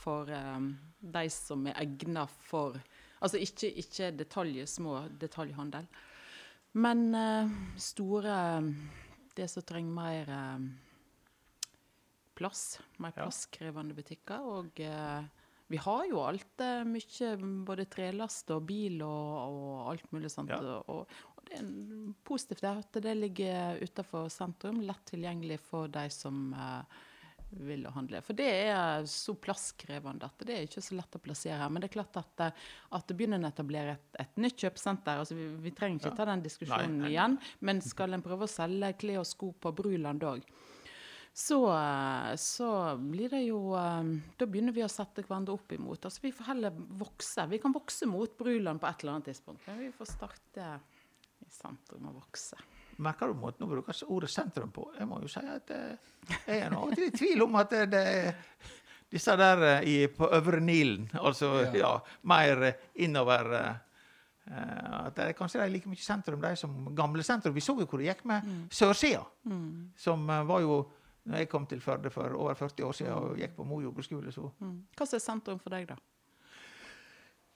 [0.00, 2.80] for um, de som er egna for
[3.20, 5.84] Altså ikke, ikke detaljer, små detaljhandel,
[6.80, 8.36] men uh, store
[9.36, 10.64] Det som trenger mer uh,
[12.40, 12.80] plass.
[12.96, 14.40] Mer plasskrevende butikker.
[14.40, 15.20] Og uh,
[15.70, 17.34] vi har jo alt uh, mye,
[17.68, 20.50] både trelast og bil og, og alt mulig sånt.
[20.50, 20.80] Ja.
[20.80, 21.68] Og, og, det er
[22.26, 26.98] positivt at det ligger utenfor sentrum, lett tilgjengelig for de som eh,
[27.52, 28.20] vil å handle.
[28.22, 31.68] For det er så plasskrevende at det er ikke så lett å plassere her.
[31.68, 32.52] Men det er klart at, eh,
[32.92, 35.18] at det begynner å etablere et, et nytt kjøpesenter.
[35.18, 36.16] altså Vi, vi trenger ikke Ja.
[36.16, 37.10] ta den diskusjonen Nei, nei.
[37.16, 37.38] igjen.
[37.60, 40.42] Men skal en prøve å selge klær og sko på Bruland òg,
[41.34, 44.02] så, eh, så blir det jo eh,
[44.38, 46.02] Da begynner vi å sette hverandre opp imot.
[46.04, 47.48] Altså Vi får heller vokse.
[47.48, 49.66] Vi kan vokse mot Bruland på et eller annet tidspunkt.
[49.66, 50.80] Men vi får starte
[51.40, 52.56] i sentrum og vokse.
[53.00, 54.86] Merker du måten hun bruker ordet sentrum på?
[54.98, 56.12] Jeg må jo si at eh,
[56.46, 58.04] jeg er nå til i tvil om at det, det
[59.10, 61.72] disse der eh, i, på Øvre Nilen, altså ja.
[61.80, 61.92] Ja.
[62.22, 63.72] mer eh, innover eh,
[64.52, 67.54] eh, At det er kanskje de er like mye sentrum, de som gamle sentrum.
[67.56, 69.24] Vi så jo hvor det gikk med sørsida,
[69.96, 70.80] som eh, var jo
[71.30, 74.32] når jeg kom til Førde for over 40 år siden og gikk på Mo jordbruksskole,
[74.32, 74.78] så Mm.
[74.96, 75.96] Hva er sentrum for deg, da?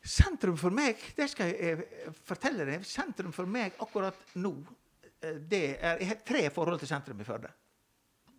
[0.05, 4.84] Sentrum for meg, det skal jeg eh, fortelle deg, sentrum for meg akkurat nå, eh,
[5.39, 7.51] det er Jeg har tre forhold til sentrum i Førde.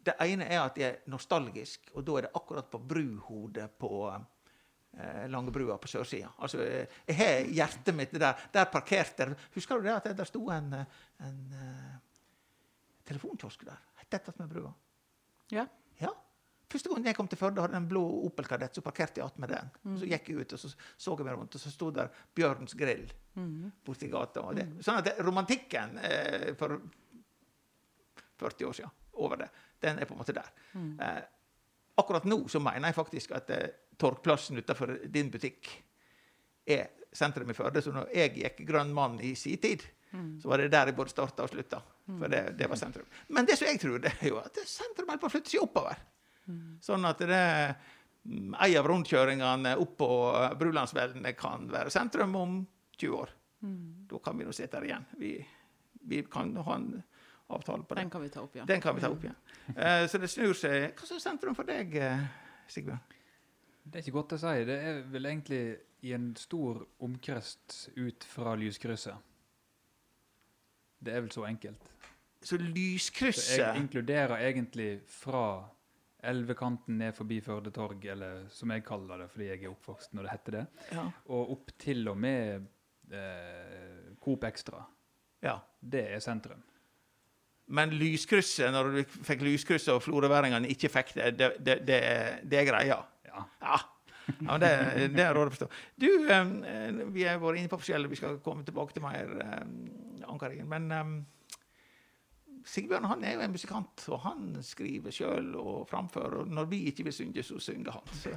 [0.05, 3.91] Det ene er at jeg er nostalgisk, og da er det akkurat på bruhodet på
[4.11, 6.29] eh, Langebrua på sørsida.
[6.37, 8.45] Altså, eh, jeg har hjertet mitt der.
[8.53, 11.95] Der parkerte Husker du det at det sto en, eh, en uh,
[13.05, 13.81] telefonkiosk der?
[14.05, 14.73] Dette med brua.
[15.51, 15.65] Ja.
[15.99, 16.11] Ja.
[16.71, 19.27] Første gangen jeg kom til Førde, hadde jeg en blå Opel Kadett, så parkerte jeg
[19.27, 19.71] attmed den.
[19.83, 19.95] Mm.
[20.01, 22.75] Så gikk jeg ut, og så så jeg meg rundt, og så sto der Bjørns
[22.79, 23.05] grill
[23.85, 24.41] borti gata.
[24.41, 24.65] Og det.
[24.85, 26.77] Sånn at det, romantikken eh, for
[28.41, 29.49] 40 år siden, over det,
[29.85, 30.49] den er på en måte der.
[30.75, 31.21] Eh,
[32.01, 35.69] akkurat nå så mener jeg faktisk at eh, Torgplassen utenfor din butikk
[36.67, 37.83] er sentrum i Førde.
[37.83, 39.85] Så når jeg gikk Grønn mann i sin tid,
[40.41, 41.79] så var det der jeg både starta og slutta.
[42.05, 43.07] For det, det var sentrum.
[43.35, 45.63] Men det som jeg tror, det er jo at sentrum holder på å flytte seg
[45.63, 46.03] oppover.
[46.81, 47.41] Sånn at det
[48.25, 52.61] mm, ei av rundkjøringene opp på eh, Brulandsveldene kan være sentrum om
[52.97, 53.33] 20 år.
[54.09, 55.05] Da kan vi nå sitte her igjen.
[55.17, 55.33] Vi,
[56.05, 56.89] vi kan ha en
[57.47, 58.01] avtale på det.
[58.01, 58.67] Den kan vi ta opp igjen.
[58.67, 59.37] Den kan vi ta opp igjen.
[59.77, 60.91] Uh, så det snur seg.
[60.93, 62.25] Hva er sentrum for deg, eh,
[62.71, 63.01] Sigbjørn?
[63.85, 64.53] Det er ikke godt å si.
[64.65, 65.63] Det er vel egentlig
[66.05, 69.33] i en stor omkrest ut fra lyskrysset.
[71.05, 71.91] Det er vel så enkelt.
[72.45, 75.65] Så Så jeg inkluderer egentlig fra
[76.29, 80.27] elvekanten ned forbi Førde torg, eller som jeg kaller det fordi jeg er oppvokst når
[80.27, 80.63] det heter det,
[80.97, 81.05] ja.
[81.31, 82.69] og opp til og med
[83.11, 84.85] eh, Coop Extra.
[85.45, 85.59] ja.
[85.85, 86.63] Det er sentrum.
[87.77, 91.99] Men lyskrysset, når du fikk lyskrysset og florøværingene ikke fikk det, det, det, det,
[92.49, 92.97] det er greia.
[93.25, 93.43] Ja.
[93.61, 93.77] Ja.
[94.47, 94.71] ja det,
[95.13, 95.67] det er råd å forstå.
[96.01, 96.49] Du, eh,
[97.13, 100.65] vi har vært inne på forskjellig, vi skal komme tilbake til mer Ann Karin.
[100.69, 101.13] Men eh,
[102.65, 106.39] Sigbjørn han er jo en musikant, og han skriver sjøl og framfører.
[106.41, 108.15] Og når vi ikke vil synge, så synger han.
[108.17, 108.33] Så.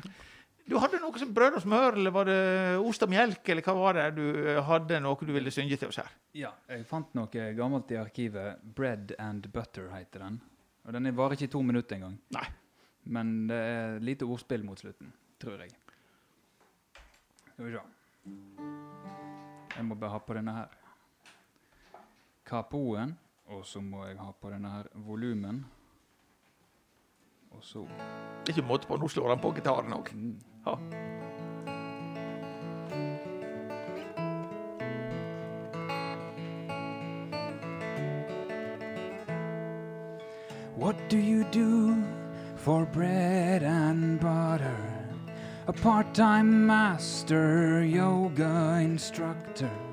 [0.69, 2.41] Du hadde noe som brød og smør, eller var det
[2.85, 5.88] ost og melk, eller hva var det du eh, hadde noe du ville synge til
[5.88, 6.11] oss her?
[6.37, 8.61] Ja, jeg fant noe gammelt i arkivet.
[8.61, 10.41] 'Bread and Butter' heter den.
[10.85, 12.19] Og Den varer ikke to minutter engang.
[12.37, 12.45] Nei.
[13.09, 15.73] Men det er lite ordspill mot slutten, tror jeg.
[17.55, 17.81] Skal vi se.
[19.79, 20.77] Jeg må bare ha på denne her.
[22.45, 23.17] Kapoen.
[23.49, 25.67] Og så må jeg ha på denne her volumen.
[27.51, 27.87] Og så
[28.45, 28.97] Det er ikke måte på.
[28.97, 30.13] Nå slår han på gitaren òg.
[30.15, 30.41] mm.
[30.67, 30.75] Ja.
[40.77, 42.05] What do you do
[42.57, 45.09] for bread and butter?
[45.67, 49.88] A part time master, yoga instructor.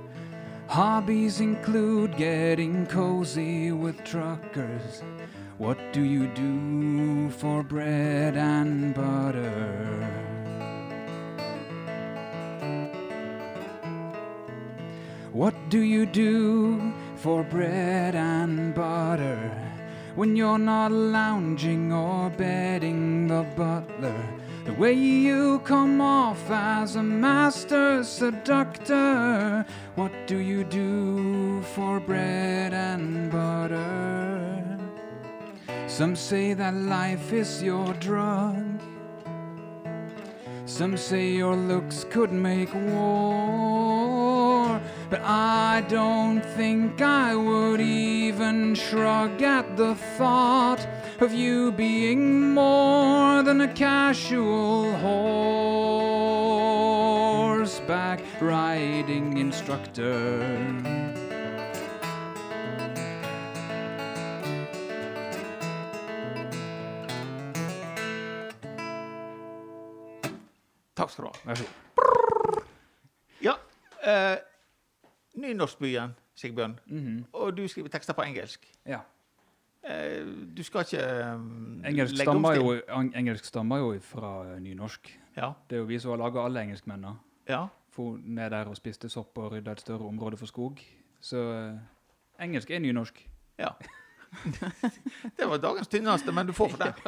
[0.75, 5.03] Hobbies include getting cozy with truckers.
[5.57, 10.05] What do you do for bread and butter?
[15.31, 19.49] What do you do for bread and butter
[20.15, 24.34] when you're not lounging or bedding the butler?
[24.65, 29.63] The way you come off as a master seductor.
[29.93, 34.79] What do you do for bread and butter?
[35.85, 38.81] Some say that life is your drug.
[40.65, 44.81] Some say your looks could make war.
[45.11, 50.87] But I don't think I would even shrug at the thought
[51.21, 54.91] of you being more than a casual
[57.55, 60.41] horseback riding instructor.
[70.95, 71.33] Takk skal du ha.
[71.45, 72.63] Vær så god.
[73.43, 73.53] Ja.
[74.05, 74.37] Eh,
[75.35, 76.79] Nynorskbyen, Sigbjørn.
[76.85, 77.25] Mhm.
[77.33, 78.71] Og du skriver tekster på engelsk.
[78.85, 78.99] Ja.
[79.85, 80.25] Eh,
[80.57, 81.01] du skal ikke
[81.35, 83.11] um, Engelsk legge om stil.
[83.13, 85.11] engelsk stammer jo fra eh, nynorsk.
[85.37, 85.51] Ja.
[85.69, 87.17] Det er jo vi som har laga alle engelskmennene.
[87.49, 87.67] ja.
[87.95, 90.81] For ned der og spiste sopp og rydda et større område for skog.
[91.23, 91.77] Så eh,
[92.43, 93.21] engelsk er nynorsk.
[93.57, 93.69] Ja.
[95.37, 96.93] det var dagens tynneste, men du får for det.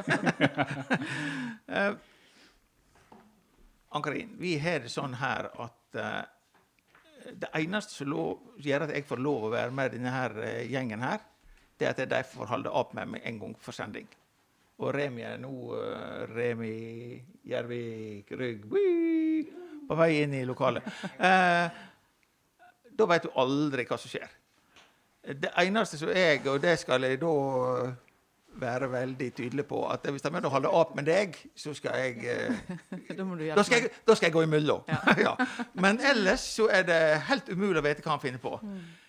[1.68, 1.94] Eh,
[3.90, 6.22] Ann-Karin, vi har det sånn her at uh,
[7.36, 8.14] det eneste som
[8.64, 11.24] gjør at jeg får lov å være med denne her uh, gjengen her,
[11.80, 14.08] det at de får holde opp med meg en gang for sending.
[14.78, 16.74] Og Remi er nå eh, Remi
[17.50, 18.66] Gjervik Rygg
[19.88, 20.86] på vei inn i lokalet.
[21.18, 21.80] Eh,
[22.98, 24.28] da vet du aldri hva som skjer.
[25.28, 27.32] Det eneste som jeg, og det skal jeg da
[28.58, 31.98] være veldig tydelig på, at hvis de begynner å holde opp med deg, så skal
[32.02, 32.78] jeg eh,
[33.18, 33.26] Da
[33.58, 34.86] da skal, jeg, da skal jeg gå imellom.
[35.26, 35.36] Ja.
[35.78, 38.58] Men ellers så er det helt umulig å vite hva han finner på.
[38.62, 39.06] Eh,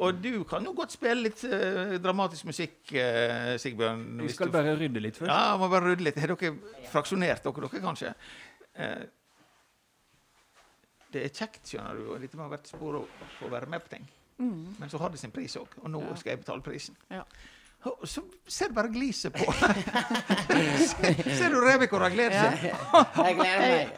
[0.00, 4.04] og du kan jo godt spille litt eh, dramatisk musikk, eh, Sigbjørn.
[4.22, 5.32] Vi skal du- bare rydde litt først.
[5.32, 6.18] Ja, må bare rydde litt.
[6.22, 6.52] Har dere
[6.92, 8.12] fraksjonert dere, dere kanskje?
[8.76, 9.04] Eh,
[11.16, 13.04] det er kjekt, skjønner du, og dette med å være spor å
[13.38, 14.06] få være med på ting.
[14.38, 16.14] Men så har det sin pris òg, og nå Ja.
[16.20, 16.96] skal jeg betale prisen.
[17.10, 17.22] Ja.
[18.04, 19.44] Så ser du bare gliset på
[21.38, 22.64] Ser du Remi hvor gledet seg?
[23.26, 23.88] Jeg gleder meg.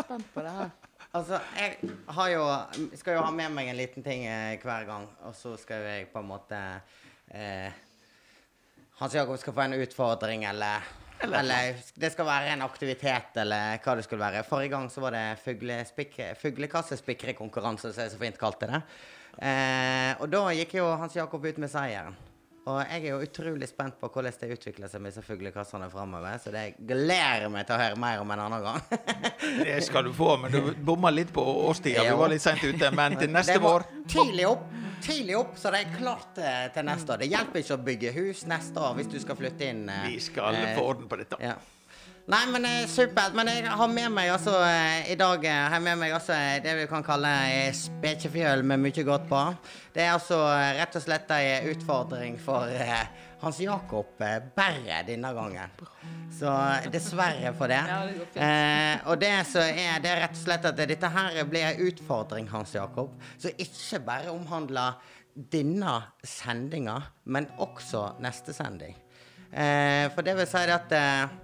[0.00, 0.70] Spent på det her.
[1.10, 2.42] Altså, jeg har jo,
[2.94, 6.06] skal jo ha med meg en liten ting eh, hver gang, og så skal jeg
[6.12, 6.58] på en måte
[7.34, 7.72] eh,
[9.00, 10.86] Hans Jakob skal få en utfordring, eller,
[11.26, 14.46] eller, det skal være en aktivitet, eller hva det skulle være.
[14.46, 15.40] Forrige gang så var det
[16.44, 18.80] fuglekassespikkrekonkurranse, som jeg så fint kalte det.
[19.40, 22.14] Eh, og da gikk jo Hans Jakob ut med seieren.
[22.68, 26.36] Og jeg er jo utrolig spent på hvordan det utvikler seg med disse fuglekassene framover.
[26.42, 28.82] Så det gleder meg til å høre mer om en annen gang.
[29.64, 32.04] Det skal du få, men du bomma litt på årstida.
[32.04, 32.90] Vi var litt seint ute.
[32.94, 34.68] Men til neste Det vår Tidlig opp,
[35.04, 37.22] tidlig opp, så det er klart eh, til neste år.
[37.24, 39.84] Det hjelper ikke å bygge hus neste år hvis du skal flytte inn.
[39.88, 41.40] eh, Vi skal eh, få orden på dette.
[41.40, 41.56] ja.
[42.30, 43.34] Nei, men eh, supert.
[43.34, 46.36] Men jeg har med meg altså eh, i dag eh, har jeg med meg altså
[46.36, 49.40] eh, det vi kan kalle eh, spekefjøl med mye godt på.
[49.96, 53.02] Det er altså eh, rett og slett ei utfordring for eh,
[53.42, 55.74] Hans Jakob eh, Berre denne gangen.
[56.38, 57.82] Så eh, dessverre for det.
[57.90, 58.40] Ja, det går fint.
[58.46, 61.90] Eh, og det så er det er rett og slett at dette her blir ei
[61.90, 65.02] utfordring, Hans Jakob, som ikke bare omhandler
[65.50, 68.94] denne sendinga, men også neste sending.
[69.50, 71.38] Eh, for det vil si at eh,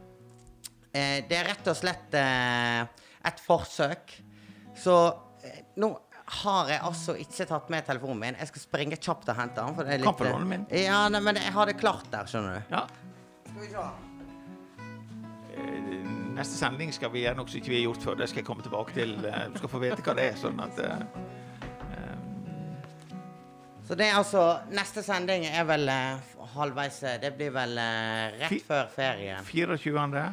[1.29, 2.83] det er rett og slett eh,
[3.31, 4.17] et forsøk.
[4.77, 4.97] Så
[5.47, 5.93] eh, nå
[6.43, 8.39] har jeg altså ikke tatt med telefonen min.
[8.41, 9.77] Jeg skal springe kjapt og hente den.
[9.79, 10.65] For det er litt, min.
[10.75, 12.75] Ja, nei, men jeg har det klart der, skjønner du.
[12.75, 12.83] Ja.
[13.47, 13.87] Skal vi se.
[15.57, 18.19] Eh, Neste sending skal vi gjøre noe som ikke vi har gjort før.
[18.21, 19.15] Det skal jeg komme tilbake til.
[19.25, 20.41] Eh, Du skal få vite hva det er.
[20.43, 20.81] sånn at...
[20.85, 21.05] eh,
[21.97, 22.17] eh,
[23.87, 24.43] Så det er altså
[24.75, 29.47] Neste sending er vel eh, halvveis eh, Det blir vel eh, rett før ferien.
[29.49, 30.27] 24.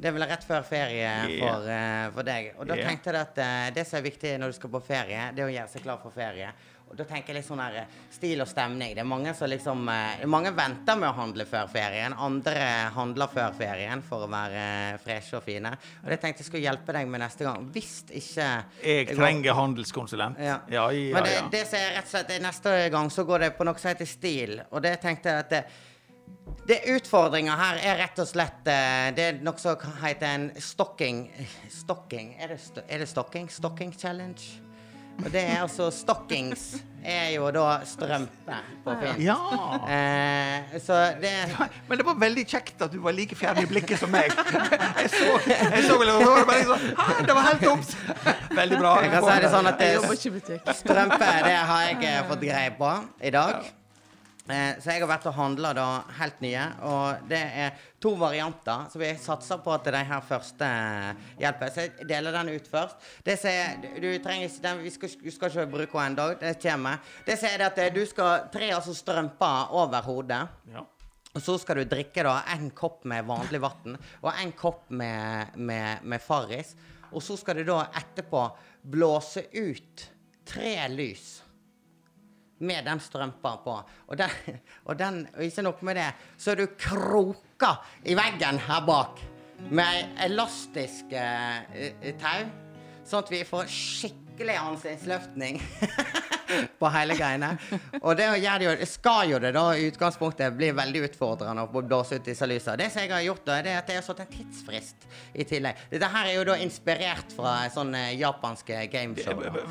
[0.00, 2.52] Det er vel rett før ferie for, for, uh, for deg.
[2.56, 2.88] Og da yeah.
[2.88, 5.50] tenkte jeg at uh, det som er viktig når du skal på ferie, det er
[5.50, 6.52] å gjøre seg klar for ferie.
[6.90, 8.96] Og da tenker jeg litt sånn her eh, stil og stemning.
[8.96, 12.16] Det er mange som liksom uh, Mange venter med å handle før ferien.
[12.18, 12.64] Andre
[12.96, 14.64] handler før ferien for å være
[15.04, 15.70] freshe og fine.
[16.02, 17.68] Og det tenkte jeg skulle hjelpe deg med neste gang.
[17.70, 18.48] Hvis ikke
[18.82, 20.42] Jeg trenger handelskonsulent.
[20.42, 20.58] ja.
[20.66, 21.14] ja, ja.
[21.14, 21.46] Men det, ja.
[21.52, 24.10] det som er rett og slett Neste gang så går det på noe som heter
[24.10, 24.58] stil.
[24.72, 25.62] Og det tenkte jeg at det,
[26.70, 31.24] det utfordringa her er rett og slett eh, Det er noe som heter en stocking
[31.72, 32.34] Stocking?
[32.38, 33.48] Er det, st er det stocking?
[33.50, 34.60] Stocking challenge?
[35.20, 39.22] Og det er altså Stockings er jo da strømpe på fint.
[39.24, 39.36] ja.
[39.88, 41.32] Eh, så det
[41.88, 44.32] Men det var veldig kjekt at du var like fjern i blikket som meg.
[44.32, 47.96] Jeg så, jeg så vel, det bare «Hæ, Det var helt tomt!
[48.56, 48.94] Veldig bra.
[49.02, 49.90] Jeg kan si det sånn at det.
[50.80, 53.70] Strømpe, det har jeg eh, fått greie på i dag.
[54.48, 58.86] Eh, så jeg har vært og handla da helt nye, og det er to varianter.
[58.90, 61.72] Så vi satser på at de her første eh, hjelper.
[61.74, 63.10] Så jeg deler den ut først.
[63.26, 66.54] Det som du, trenger ikke den, vi skal, du skal ikke bruke den ennå, det
[66.62, 67.02] kommer.
[67.26, 70.40] Det som er at eh, du skal tre altså strømper over hodet.
[70.72, 70.86] Ja.
[71.30, 75.52] Og så skal du drikke da en kopp med vanlig vann og en kopp med,
[75.54, 76.72] med, med Farris.
[77.12, 78.48] Og så skal du da etterpå
[78.90, 80.08] blåse ut
[80.48, 81.36] tre lys
[82.60, 83.76] med den strømpa på.
[84.06, 84.30] Og, den,
[84.88, 89.22] og, den, og ikke med det, så er du kroka i veggen her bak
[89.70, 92.46] med elastisk eh, tau,
[93.04, 95.60] sånn at vi får skikkelig ansiktsløftning.
[96.80, 97.52] på hele greiene.
[98.00, 101.82] Og det gjør det jo, skal jo det da i utgangspunktet bli veldig utfordrende å
[101.84, 102.78] blåse ut disse lysene.
[102.80, 105.46] Det som jeg har gjort, da, det er at jeg har satt en tidsfrist i
[105.48, 105.86] tillegg.
[105.92, 109.40] Dette her er jo da inspirert fra sånn eh, japanske gameshow.
[109.44, 109.64] da.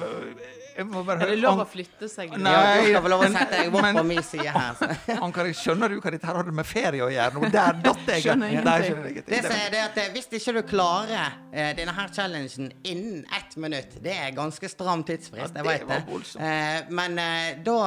[0.79, 2.31] Jeg må bare Er det lov å flytte seg?
[2.39, 2.51] Nei.
[2.53, 4.77] Ja, du skal få lov å sette deg bort men- på min side her.
[4.79, 4.87] Så.
[5.25, 7.33] Ankar, skjønner du hva dette hadde med ferie å gjøre?
[7.35, 8.23] Nå, der datt jeg.
[8.23, 9.33] Skjønner Nei, skjønner ingenting.
[9.33, 13.57] Det er det at eh, Hvis ikke du klarer eh, denne her challengen innen ett
[13.59, 16.07] minutt Det er ganske stram tidsfrist, Ja, jeg det vet var det.
[16.13, 16.45] voldsomt.
[16.47, 17.79] Eh, men eh, da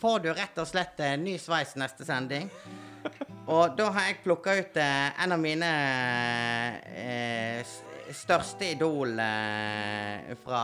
[0.00, 2.50] får du rett og slett eh, ny sveis neste sending.
[3.50, 5.70] Og da har jeg plukka ut eh, en av mine
[6.94, 7.70] eh,
[8.14, 10.62] største idol eh, fra,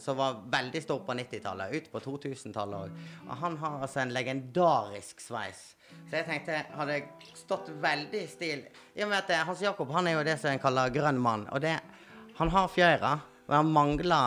[0.00, 3.00] som var veldig stor på 90-tallet, ut på 2000-tallet òg.
[3.28, 5.62] Og han har altså en legendarisk sveis.
[6.08, 7.00] Så jeg tenkte hadde
[7.36, 8.60] stått veldig i stil
[8.96, 11.20] I og med at eh, Hans Jakob han er jo det som en kaller grønn
[11.20, 11.46] mann.
[11.52, 11.78] Og det,
[12.40, 14.20] han har fjøra, og han mangla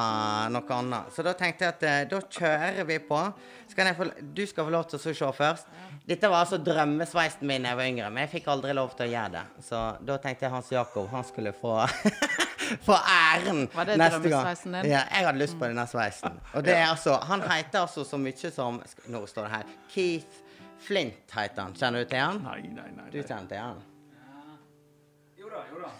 [0.49, 1.11] noe annet.
[1.13, 3.19] Så da tenkte jeg at eh, da kjører vi på.
[3.69, 5.69] Så kan jeg få, du skal få lov til å se først.
[6.09, 9.05] Dette var altså drømmesveisen min da jeg var yngre, men jeg fikk aldri lov til
[9.05, 9.43] å gjøre det.
[9.67, 11.77] Så da tenkte jeg Hans Jakob han skulle få
[12.87, 14.89] Få æren Var det neste drømmesveisen din?
[14.93, 16.37] Ja, jeg hadde lyst på denne sveisen.
[16.55, 18.79] Og det er altså Han heter altså så mye som
[19.11, 19.73] Nå står det her.
[19.91, 20.39] Keith
[20.81, 21.75] Flint heter han.
[21.77, 22.39] Kjenner du til han?
[22.41, 23.09] Nei, nei, nei.
[23.13, 23.83] Du kjenner til han?
[25.37, 25.91] Jo da, jo da.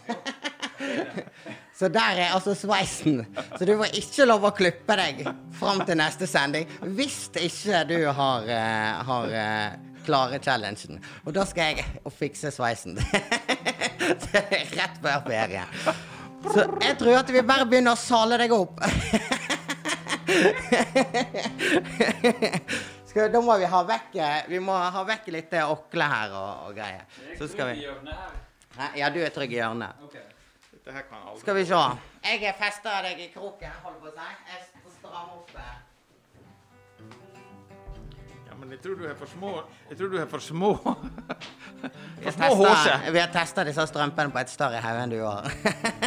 [1.82, 3.24] Så der er altså sveisen.
[3.58, 5.24] Så du får ikke lov å klippe deg
[5.58, 9.72] fram til neste sending hvis ikke du har, eh, har eh,
[10.06, 11.02] klare challengen.
[11.26, 11.86] Og da skal jeg
[12.20, 13.00] fikse sveisen.
[14.78, 15.66] Rett før ferie.
[16.54, 18.78] Så jeg tror at vi bare begynner å sale deg opp.
[23.12, 26.70] Skal, da må vi ha vekk eh, Vi må ha vekk litt okle her og,
[26.70, 27.10] og greier.
[27.42, 27.90] Så skal vi?
[29.02, 29.98] Ja, du er trygg i hjørnet.
[30.92, 31.76] Dette her kan aldri Skal vi se.
[32.44, 34.18] Jeg fester deg i kroken, holder på å si.
[34.52, 35.52] Jeg strammer stramme opp.
[38.48, 39.52] Ja, men jeg tror du er for små
[39.90, 40.88] Jeg tror du er for små Vi
[42.28, 45.22] For har små testet- Vi har testa disse strømpene på et større hode enn du
[45.24, 45.48] har.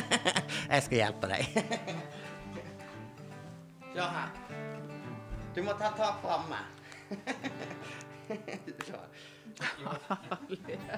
[0.74, 1.42] Jeg skal hjelpe deg.
[3.94, 4.30] Se her.
[5.54, 6.60] Du må ta tak framme.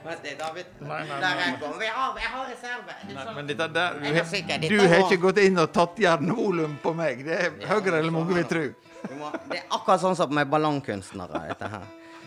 [0.05, 0.67] Vent litt, David.
[0.81, 1.73] Nei, nei, Der nei, jeg.
[1.81, 2.97] Vi har, jeg har reserve.
[3.09, 5.97] Du Nei, men dette der Du, Jeg er har- du ikke gått inn og tatt
[5.99, 7.25] jernvolum på meg.
[7.25, 8.65] Det er høyere enn mange vil tro.
[9.07, 11.87] Du må, det er akkurat sånn som med ballongkunstnere, dette her.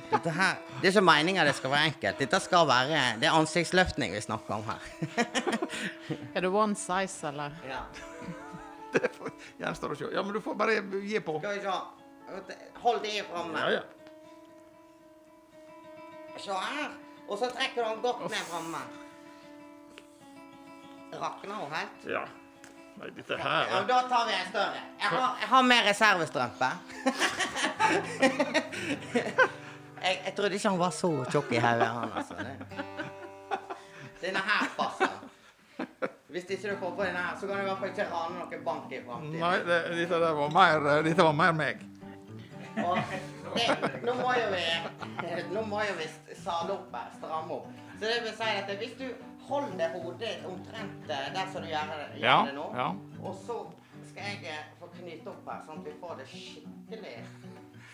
[0.10, 0.56] Dette her.
[0.82, 2.18] Det er ikke meninga det skal være enkelt.
[2.18, 4.80] Dette skal være Det er ansiktsløftning vi snakker om her.
[6.36, 7.52] Er det one size, eller?
[7.68, 7.84] Ja.
[8.94, 9.32] Det får-
[9.62, 10.08] gjenstår å se.
[10.16, 11.38] Ja, men du får bare gi på.
[11.44, 12.56] Skal vi se.
[12.82, 13.58] Hold det framme.
[13.60, 13.82] Ja, ja.
[16.48, 16.90] Her.
[17.30, 18.78] Og så trekker du den godt ned framme.
[21.20, 22.06] Rakner hun helt?
[22.10, 22.26] ja.
[23.00, 24.80] Nei, dette Ja, her men da tar vi en større.
[25.00, 26.70] Jeg har, jeg har mer reservestrømpe.
[30.04, 32.36] jeg, jeg trodde ikke han var så tjukk i hodet, han altså.
[34.22, 35.14] Denne her passer.
[36.30, 38.34] Hvis ikke du får på denne her, så kan du i hvert fall ikke rane
[38.42, 39.40] noen bank i framtiden.
[39.42, 40.76] Nei, det, dette, var mer,
[41.08, 41.76] dette var mer meg.
[42.84, 42.98] Og
[43.56, 43.68] det,
[44.06, 44.64] nå må jo vi
[45.54, 46.08] Nå må jo vi
[46.40, 47.68] sale opp her, stramme opp.
[48.00, 49.08] Så det vil si at hvis du
[49.50, 52.90] holder hodet omtrent eh, der som du gjør det, gjør Ja, det nå, ja.
[53.24, 53.58] og så
[54.10, 57.16] skal jeg eh, få knyte opp her, sånn at vi får det skikkelig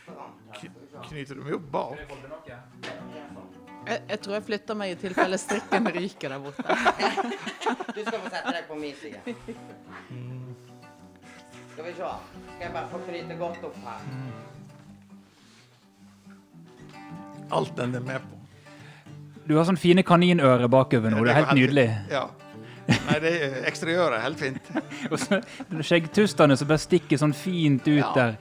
[0.04, 0.44] stramt.
[0.52, 1.08] her.
[1.10, 2.04] Knyter du meg opp bak?
[3.86, 6.64] Jeg, jeg tror jeg flytter meg i tilfelle strikken ryker der borte.
[7.96, 9.22] Du skal få sette deg på min side.
[11.76, 12.08] Skal vi se.
[12.56, 14.06] Skal jeg bare få knyte godt opp her.
[17.52, 18.32] Alt den er med på.
[19.46, 21.22] Du har sånne fine kaninører bakover nå.
[21.26, 21.88] Det er helt nydelig.
[22.10, 22.24] Ja.
[22.88, 24.68] Nei, det er eksteriøret er helt fint.
[25.12, 25.40] Og så
[25.86, 28.12] skjeggtustene som bare stikker sånn fint ut Ja.
[28.16, 28.38] der.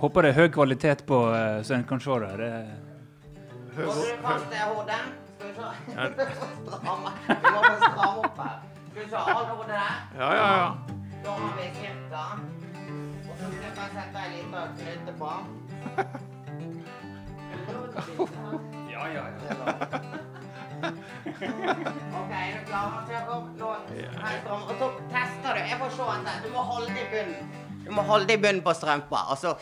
[0.00, 2.30] Håper det er høy kvalitet på, eh, så en kan se det.
[2.40, 2.52] det.
[3.76, 4.00] Høy, du høy.
[4.00, 4.16] vi.
[8.94, 9.16] Vi vi
[9.50, 9.92] hodet der.
[10.18, 10.70] Ja, ja, ja.
[11.24, 12.14] Da har vi snittet.
[13.28, 15.30] Og så skal jeg sette en liten knytte på.
[18.90, 19.24] Ja, ja,
[20.80, 22.86] Ok, er du klar?
[22.90, 23.70] Å
[24.20, 24.62] her stram.
[24.68, 25.60] Og så tester du.
[25.70, 26.38] Jeg får se etter.
[26.44, 27.50] Du må holde i bunnen.
[27.84, 29.54] Du må holde i bunnen på strømpa, og så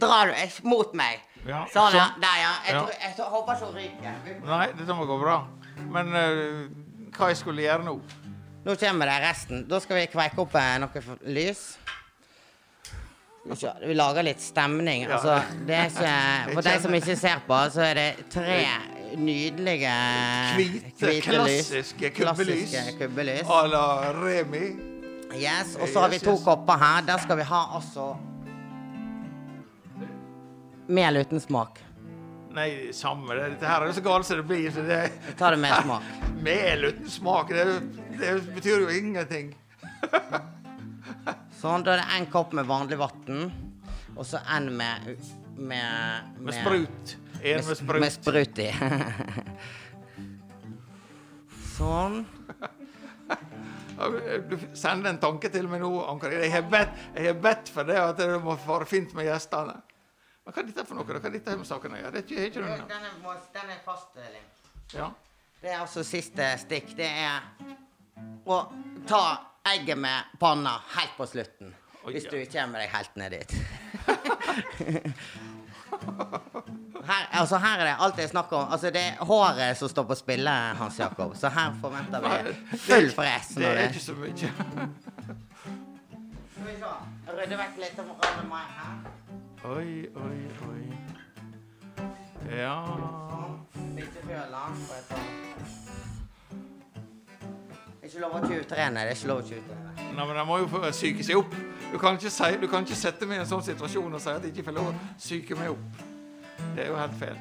[0.00, 1.22] drar du mot meg.
[1.48, 2.08] Ja, Sånn, ja.
[2.10, 2.20] sånn.
[2.22, 2.52] Der, ja.
[2.66, 2.80] Jeg, Ja.
[2.80, 4.46] tror, jeg, tror- håper ikke hun ryker.
[4.46, 5.38] Nei, dette må gå bra.
[5.88, 6.68] Men uh,
[7.16, 7.94] hva jeg skulle gjøre nå?
[8.64, 9.66] Nå kommer det resten.
[9.68, 11.78] Da skal vi kveike opp eh, noe lys.
[13.86, 15.06] Vi lager litt stemning.
[15.08, 16.12] Altså, det ikke,
[16.52, 18.58] for de som ikke ser på, så er det tre
[19.16, 19.94] nydelige
[20.58, 22.70] Hvite, klassiske kubbelys.
[22.70, 23.42] Klassiske kubbelys.
[23.48, 24.64] À la Remi.
[25.36, 27.04] Yes, og så har vi to kopper her.
[27.08, 28.14] Der skal vi ha altså
[30.88, 31.80] Mel uten smak?
[32.56, 33.50] Nei, samme det.
[33.54, 34.70] Dette her er jo så galt som det blir.
[34.72, 36.12] Så det Vi tar det med smak.
[36.48, 37.66] Mel uten smak, det,
[38.20, 39.52] det betyr jo ingenting.
[41.58, 43.48] Sånn, da er det én kopp med vanlig vann,
[44.14, 45.16] og så én med
[45.58, 47.16] Med, Med sprut.
[47.42, 48.00] En med sprut.
[48.00, 48.68] Med sprut i.
[51.78, 52.20] sånn.
[53.98, 56.36] Du sender en tanke til meg nå, Anker.
[56.38, 59.74] Jeg har bedt, jeg har bedt for det at det må være fint med gjestene.
[60.46, 61.08] Men hva er dette for noe?
[61.08, 62.14] Hva er dette med saken å gjøre?
[62.14, 62.78] Det er ikke, er ikke noe.
[62.94, 64.48] Den er, den er fast, Elin.
[64.94, 65.10] Ja.
[65.58, 66.94] Det er altså siste stikk.
[67.02, 67.42] Det er
[68.46, 68.62] å
[69.10, 69.24] ta
[69.74, 71.74] egget med panna helt på slutten.
[72.04, 73.50] Oi, Hvis du kommer deg helt ned dit.
[77.08, 78.72] Her, altså her er det alt jeg snakker om.
[78.72, 81.36] Altså Det er håret som står på spille, Hans Jakob.
[81.36, 83.48] Så her forventer vi full fres.
[83.56, 84.34] Det er ikke så mye.
[84.36, 84.52] Skal
[86.66, 86.92] vi se.
[87.38, 88.94] Rydde vekk litt av ramme meg her.
[89.72, 90.38] Oi, oi,
[90.68, 90.84] oi.
[92.58, 92.76] Ja
[93.96, 94.62] Litt fjøla.
[94.86, 95.87] får jeg ta.
[98.08, 99.00] Det er ikke lov å tjuvtrene.
[99.04, 99.90] Det er ikke lov å tjuvtrene.
[100.16, 101.56] Nei, men De må jo få psyke seg opp.
[101.92, 104.30] Du kan, ikke si, du kan ikke sette meg i en sånn situasjon og si
[104.32, 105.98] at jeg ikke får lov å psyke meg opp.
[106.72, 107.36] Det er jo helt feil.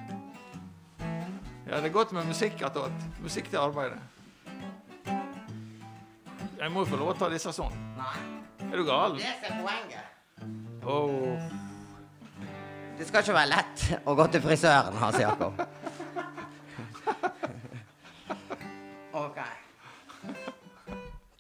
[1.70, 3.08] Ja, det er godt med musikk attåt.
[3.24, 4.02] Musikk til arbeidet.
[6.58, 7.80] Jeg må jo få lov å ta disse sånn.
[7.96, 8.12] Nei.
[8.68, 9.16] Er du gal?
[9.16, 10.04] Det er poenget.
[10.84, 11.48] Åh.
[13.00, 15.64] Det skal ikke være lett å gå til frisøren, Hans Jakob.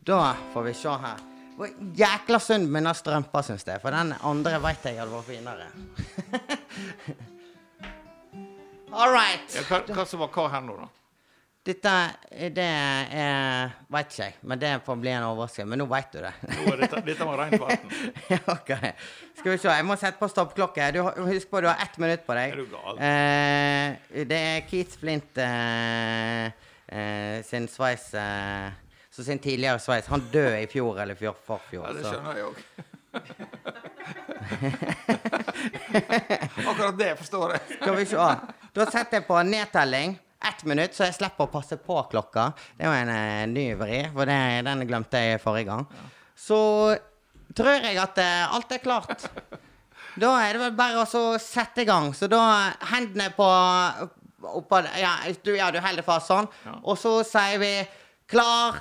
[0.07, 1.17] Da får vi se her.
[1.57, 1.67] Hvor
[1.99, 3.81] jækla synd med den strømpa, syns jeg.
[3.83, 5.67] For den andre veit jeg hadde vært finere.
[9.01, 9.43] All right.
[9.51, 10.87] Ja, hva, hva som var hva her nå, da?
[11.67, 11.91] Dette
[12.55, 15.67] det er Veit ikke jeg, men det får bli en overraskelse.
[15.73, 16.31] Men nå veit du det.
[16.53, 17.93] Nå er dette, dette var rent vann.
[18.55, 18.73] ok.
[19.41, 19.75] Skal vi se.
[19.75, 20.87] Jeg må sette på stoppklokke.
[20.95, 22.55] Du, husk på, du har ett minutt på deg.
[22.55, 22.95] Er du gal?
[23.11, 26.47] Eh, det er Keith Flint eh,
[26.87, 28.71] eh, sin sveis eh,
[29.17, 30.05] Så sin tidligere sveis.
[30.13, 31.87] Han døde i fjor eller fjor, forfjor.
[31.87, 32.57] Ja, det skjønner jeg òg.
[36.69, 37.61] Akkurat det forstår jeg.
[37.79, 38.25] Skal vi se.
[38.77, 40.13] Da setter jeg på nedtelling.
[40.45, 42.53] Ett minutt, så jeg slipper å passe på klokka.
[42.77, 45.81] Det var en eh, ny vri, for det, den glemte jeg forrige gang.
[46.37, 46.93] Så
[47.57, 49.25] tror jeg at eh, alt er klart.
[50.13, 52.13] Da er det vel bare å sette i gang.
[52.13, 53.49] Så da hendene på
[54.61, 56.45] oppå Ja, du, ja, du holder fast sånn.
[56.83, 57.81] Og så sier vi
[58.29, 58.77] klar,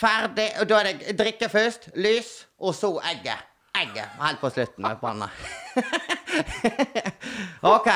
[0.00, 3.46] ferdig Og da er det drikke først, lys, og så egget.
[3.80, 5.28] Egget helt på slutten med panna.
[7.76, 7.88] OK.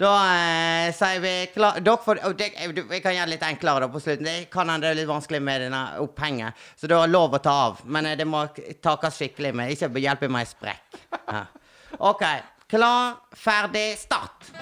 [0.00, 3.44] Da eh, sier vi klar Dere får og det, du- Vi kan gjøre det litt
[3.44, 4.24] enklere da på slutten.
[4.24, 7.42] Det kan hende det er litt vanskelig med denne opphenget, så du har lov å
[7.44, 7.82] ta av.
[7.84, 8.46] Men eh, det må
[8.82, 9.74] takes skikkelig med.
[9.76, 11.00] Ikke hjelpe meg i sprekk.
[11.28, 11.44] Ja.
[11.98, 12.24] OK.
[12.70, 14.52] Klar, ferdig, start.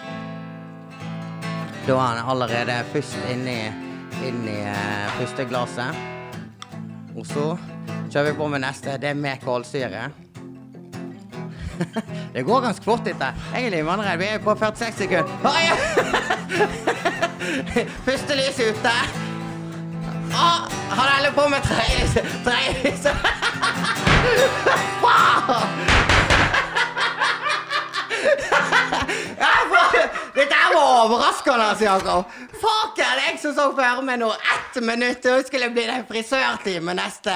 [1.87, 3.61] Da er han allerede først inni,
[4.25, 6.18] inni uh, første glasset.
[7.19, 7.45] Og så
[8.13, 8.95] kjører vi på med neste.
[9.03, 10.05] Det er med kålsyre.
[12.35, 13.33] det går ganske fort, dette.
[13.55, 14.19] Egentlig, vannredd.
[14.23, 15.27] Vi er på 46 sekunder.
[15.51, 15.65] Oi!
[18.09, 18.95] Første lys ute.
[20.29, 20.61] Oh,
[20.95, 21.61] han holder på med.
[22.45, 23.07] Tredje lys.
[25.03, 25.69] Faen!
[29.39, 32.35] Ja, for- Dette her var overraskende, altså, Jakob.
[32.63, 37.35] Fucken, jeg som så for meg nå ett minutt, og skulle bli den frisørtime neste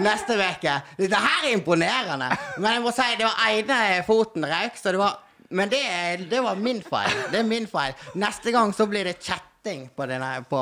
[0.00, 0.76] neste uke.
[0.96, 2.30] Dette her er imponerende.
[2.56, 5.18] Men jeg må si, det var ene foten røyk, så det var
[5.50, 5.82] Men det,
[6.30, 7.14] det var min feil.
[7.32, 7.92] Det er min feil.
[8.14, 10.60] Neste gang så blir det kjetting på denne på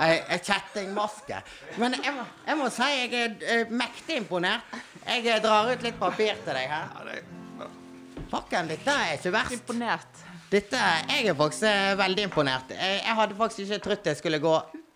[0.00, 1.42] ei ei kjettingmaske.
[1.76, 4.72] Men jeg må, jeg må si jeg er eh, mektig imponert.
[5.04, 6.96] Jeg eh, drar ut litt papir til deg her.
[7.04, 7.34] Det er.
[8.32, 9.58] Fucken, dette er ikke verst.
[9.60, 10.23] Imponert.
[10.54, 10.78] Dette,
[11.10, 12.68] jeg er faktisk eh, veldig imponert.
[12.70, 14.52] Jeg, jeg hadde faktisk ikke trodd det skulle gå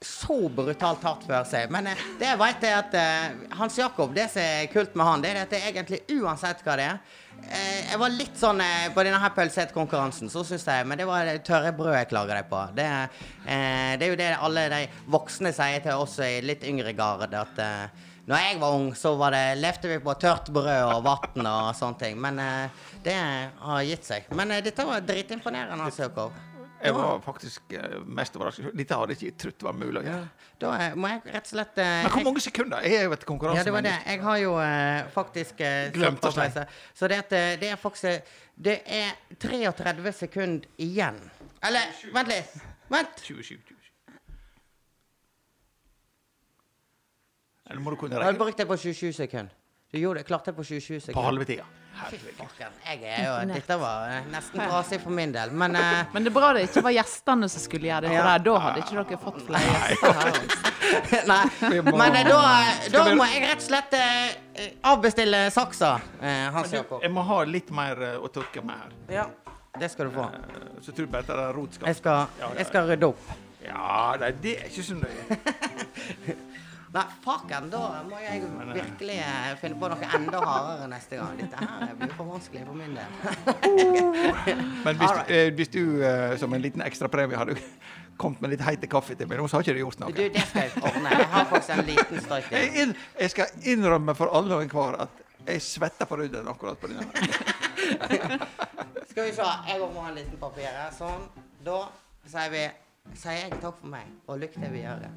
[0.06, 1.72] så brutalt hardt før seg.
[1.74, 5.08] Men eh, det jeg vet er at eh, Hans Jakob, det som er kult med
[5.08, 7.16] han, det er at det egentlig uansett hva det er
[7.88, 8.62] Jeg var litt sånn
[8.94, 12.38] på denne her pølsekonkurransen, så syns jeg Men det var det tørre brød jeg klager
[12.38, 12.62] deg på.
[12.74, 12.86] Det,
[13.46, 14.80] det er jo det alle de
[15.10, 17.62] voksne sier til oss i litt yngre gard, at
[18.28, 21.70] når jeg var ung, så var det, levde vi på tørt brød og vann og
[21.78, 22.20] sånne ting.
[22.20, 24.28] Men uh, det har gitt seg.
[24.36, 26.36] Men uh, dette var dritimponerende, altså, Jakob.
[26.78, 28.70] Jeg var faktisk eh, mest overrasket.
[28.78, 30.28] Dette hadde jeg ikke trodd var mulig gjøre.
[30.62, 32.86] Da må jeg rett og slett eh, Men hvor mange sekunder?
[32.86, 33.66] Jeg er jo et Ja, konkurransemenneske.
[33.66, 34.12] det var det.
[34.12, 36.76] Jeg har jo eh, faktisk eh, Glemt å satt.
[36.94, 39.10] Så det, at, det er faktisk Det er
[39.42, 41.18] 33 sekunder igjen.
[41.66, 42.54] Eller, vent litt.
[42.88, 43.26] Vent.
[43.26, 43.58] 27,
[47.68, 49.52] Eller må du kunne Jeg har brukt det på 27 sekunder.
[49.92, 51.26] Du gjorde det, klarte det på 27 på sekunder.
[51.26, 51.64] halve tida.
[52.84, 55.50] Jeg Dette var eh, nesten trasig for min del.
[55.50, 56.04] Men uh...
[56.14, 58.36] Men det er bra det ikke var gjestene som skulle gjøre det, for Ja.
[58.38, 60.38] da hadde ikke dere fått flere gjester her.
[61.32, 61.40] Nei.
[61.88, 62.38] Men eh, da,
[62.92, 67.02] da må jeg rett og slett uh, avbestille saksa, uh, Hans Jakob.
[67.04, 68.96] Jeg må ha litt mer å tørke med her.
[69.18, 69.26] Ja,
[69.80, 70.28] det skal du få.
[70.84, 73.32] Så tror jeg bare det er rot skal Jeg skal, jeg skal rydde opp.
[73.64, 76.36] Ja, det er ikke så nøye.
[76.88, 81.34] Nei, fucken, da må jeg virkelig eh, finne på noe enda hardere neste gang.
[81.36, 83.10] Dette her blir for vanskelig for min del.
[84.86, 85.32] Men hvis, right.
[85.36, 87.58] eh, hvis du eh, som en liten ekstrapremie hadde
[88.18, 90.16] kommet med litt heite kaffe til meg, så har ikke du gjort noe.
[90.16, 91.12] Du, det skal jeg ordne.
[91.12, 92.88] Jeg har faktisk en liten støyt Jeg,
[93.20, 97.06] jeg skal innrømme for alle og enhver at jeg svetter på rydden akkurat på denne.
[99.10, 99.46] Skal vi se.
[99.68, 100.90] Jeg må ha en liten papir her.
[100.92, 101.24] Sånn.
[101.64, 101.78] Da
[102.28, 102.66] sier vi
[103.16, 105.08] Sier jeg takk for meg, og lykke til videre.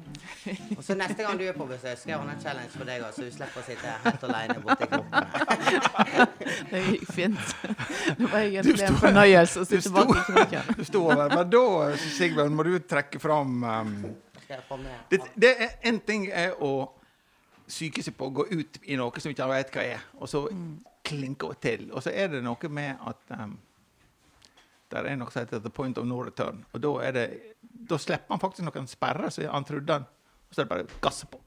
[0.76, 3.04] Og så neste gang du er på besøk, skal jeg ordne en challenge for deg
[3.04, 5.28] òg, så du slipper å sitte helt alene borti kroppen.
[6.72, 7.54] Det gikk fint.
[8.18, 10.72] Det var egentlig en fornøyelse å sitte bak i kroken.
[10.78, 11.28] Du sto over.
[11.34, 11.64] Men da,
[12.02, 13.94] Sigbjørn, må du trekke fram um,
[15.10, 16.72] det, det er En ting er å
[17.68, 20.28] psyke seg på å gå ut i noe som ikke han vet hva er, og
[20.30, 20.46] så
[21.06, 21.88] klinke til.
[21.92, 23.54] Og så er det noe med at um,
[24.92, 26.62] der er noe som heter the point of no return.
[26.72, 27.26] Og da, er det,
[27.62, 30.04] da slipper han faktisk noen sperrer som han trodde han
[30.48, 31.40] Og så er det bare å gasse på.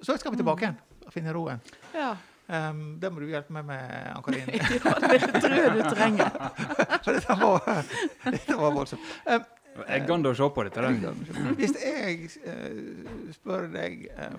[0.00, 1.60] Så skal vi tilbake igjen og finne roen.
[1.94, 2.14] Ja.
[2.46, 4.48] Um, det må du hjelpe meg med, Ann-Karin.
[4.54, 6.36] ja, det tror jeg du trenger.
[7.04, 7.80] For dette var,
[8.22, 9.08] dette var voldsomt.
[9.26, 9.46] Um,
[9.82, 10.92] Jeg gadd å se på dette.
[11.58, 14.38] Hvis jeg uh, spør deg eh,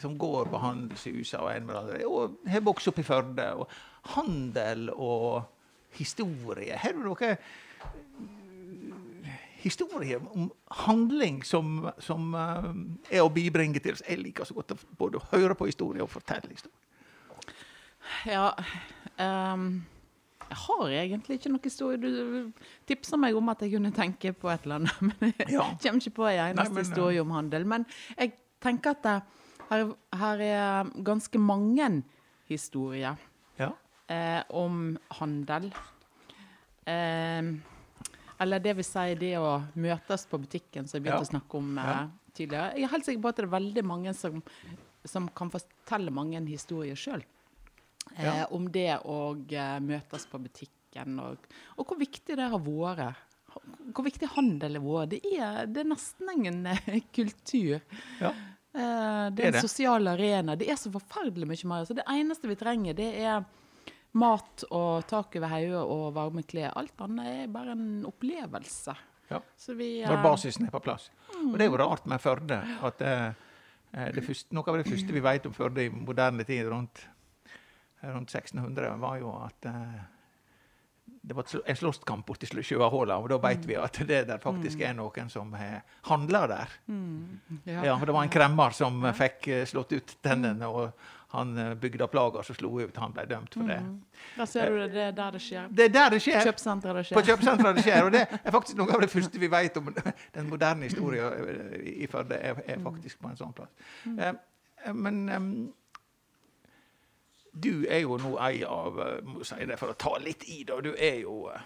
[0.00, 3.68] som går på handelshuset og en med andre, og har vokst opp i Førde, og
[4.16, 5.46] handel og
[5.96, 7.38] historie Har du noe eh,
[9.62, 10.50] historie om
[10.84, 14.04] handling som, som eh, er å bibringe til oss?
[14.06, 16.76] Jeg liker så godt å både høre på historie og fortelle historie.
[18.28, 18.50] Ja,
[19.18, 19.64] um,
[20.46, 21.98] jeg har egentlig ikke noe historie.
[21.98, 22.52] Du
[22.86, 25.64] tipsa meg om at jeg kunne tenke på et eller annet, men jeg Ja.
[25.82, 27.66] kommer ikke på en eneste Nei, men, historie om handel.
[27.66, 29.16] Men jeg tenker at det,
[29.70, 32.02] her, her er ganske mange
[32.48, 33.16] historier
[33.58, 33.70] Ja.
[34.08, 35.72] eh, om handel.
[36.86, 37.42] Eh,
[38.38, 41.28] eller det vil si det å møtes på butikken, som jeg begynte Ja.
[41.28, 42.06] å snakke om eh,
[42.36, 42.74] tidligere.
[42.76, 44.42] Jeg er helt sikker på at det er veldig mange som,
[45.04, 47.24] som kan fortelle mange historier sjøl.
[48.16, 48.46] Eh, Ja.
[48.50, 51.38] om det å eh, møtes på butikken, og,
[51.76, 53.16] og hvor viktig det har vært.
[53.92, 55.10] Hvor viktig handel har vært.
[55.10, 57.80] Det er, det er nesten ingen eh, kultur.
[58.20, 58.32] Ja.
[58.76, 59.64] Eh, det er en det.
[59.64, 60.56] sosial arena.
[60.56, 61.86] Det er så forferdelig mye mer.
[61.88, 63.44] Så det eneste vi trenger, det er
[64.16, 66.74] mat og tak over hodet og varme klær.
[66.76, 68.96] Alt annet er bare en opplevelse.
[69.30, 69.40] Ja.
[69.58, 71.10] Så vi Når eh, basisen er på plass.
[71.34, 73.30] Og det er jo rart med Førde at eh,
[73.92, 77.02] eh, det første, Noe av det første vi vet om Førde i moderne tid, rundt,
[78.04, 79.70] rundt 1600, var jo at
[81.26, 84.94] det var en slåsskamp borti Sjøahola, og da vet vi at det der faktisk er
[84.94, 86.74] noen som eh, handler der.
[87.66, 87.84] ja.
[87.84, 90.92] Ja, for Det var en kremmer som eh, fikk eh, slått ut tennene, og
[91.34, 92.96] han eh, bygde plager som slo ut.
[93.02, 93.80] Han ble dømt for det.
[94.36, 95.66] Da ser du det, det er der det skjer.
[95.70, 96.44] Det er der det skjer.
[96.46, 97.32] Kjøpesenteret det På skjer.
[97.32, 98.04] kjøpesenteret det skjer.
[98.06, 101.90] Og det er faktisk noe av det første vi vet om den moderne historien eh,
[102.04, 103.74] i Førde, er, er faktisk på en sånn plass.
[104.14, 104.30] Eh,
[104.86, 105.26] eh, men
[107.56, 110.62] du er jo nå ei av eh, må si det for å ta litt i,
[110.68, 110.78] da.
[110.84, 111.64] Du er jo eh,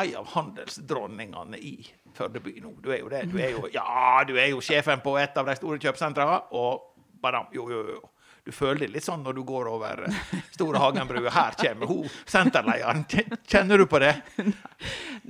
[0.00, 1.78] ei av handelsdronningene i
[2.18, 2.72] Førde by nå.
[2.82, 3.26] Du er jo det.
[3.30, 7.20] Du er jo, ja, du er jo sjefen på et av de store kjøpesentrene, og
[7.22, 8.00] badam, jo, jo, jo.
[8.48, 10.20] Du føler det litt sånn når du går over eh,
[10.56, 11.30] Store Hagenbrua.
[11.34, 13.04] Her kommer hun senterlederen.
[13.44, 14.14] Kjenner du på det?